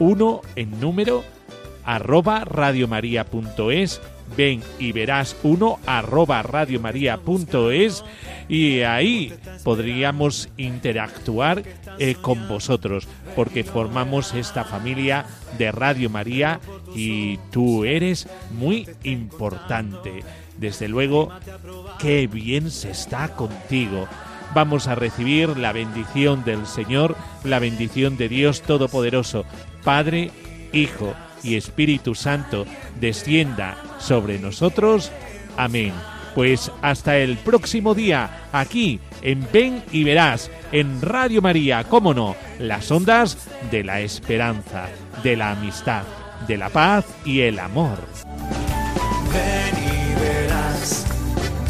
uno 0.00 0.40
en 0.56 0.80
número 0.80 1.22
arroba 1.84 2.44
radiomaria.es 2.44 4.00
ven 4.36 4.62
y 4.78 4.92
verás 4.92 5.36
uno 5.42 5.78
arroba 5.86 6.42
radiomaria.es 6.42 8.04
y 8.48 8.80
ahí 8.80 9.32
podríamos 9.62 10.48
interactuar 10.56 11.62
eh, 11.98 12.16
con 12.20 12.48
vosotros 12.48 13.06
porque 13.36 13.64
formamos 13.64 14.34
esta 14.34 14.64
familia 14.64 15.26
de 15.58 15.72
Radio 15.72 16.10
María 16.10 16.60
y 16.94 17.38
tú 17.50 17.84
eres 17.84 18.28
muy 18.52 18.88
importante. 19.02 20.22
Desde 20.58 20.88
luego, 20.88 21.30
qué 21.98 22.26
bien 22.26 22.70
se 22.70 22.90
está 22.90 23.28
contigo. 23.34 24.06
Vamos 24.54 24.86
a 24.86 24.94
recibir 24.94 25.56
la 25.56 25.72
bendición 25.72 26.44
del 26.44 26.66
Señor, 26.66 27.16
la 27.42 27.58
bendición 27.58 28.16
de 28.16 28.28
Dios 28.28 28.62
Todopoderoso, 28.62 29.44
Padre, 29.82 30.30
Hijo 30.72 31.14
y 31.44 31.56
Espíritu 31.56 32.14
Santo 32.14 32.66
descienda 33.00 33.76
sobre 33.98 34.38
nosotros. 34.38 35.12
Amén. 35.56 35.92
Pues 36.34 36.72
hasta 36.82 37.18
el 37.18 37.36
próximo 37.36 37.94
día, 37.94 38.48
aquí 38.52 38.98
en 39.22 39.46
Ven 39.52 39.84
y 39.92 40.02
Verás, 40.02 40.50
en 40.72 41.00
Radio 41.00 41.40
María, 41.40 41.84
cómo 41.84 42.12
no, 42.12 42.34
las 42.58 42.90
ondas 42.90 43.38
de 43.70 43.84
la 43.84 44.00
esperanza, 44.00 44.88
de 45.22 45.36
la 45.36 45.52
amistad, 45.52 46.02
de 46.48 46.56
la 46.56 46.70
paz 46.70 47.04
y 47.24 47.42
el 47.42 47.60
amor. 47.60 47.98
Ven 49.32 49.74
y 49.78 50.20
verás, 50.20 51.06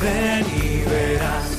ven 0.01 0.47
y 0.47 0.89
verás, 0.89 1.59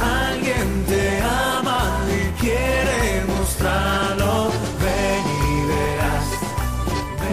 alguien 0.00 0.84
te 0.86 1.20
ama 1.20 2.00
y 2.08 2.40
quiere 2.40 3.24
mostrarlo. 3.26 4.23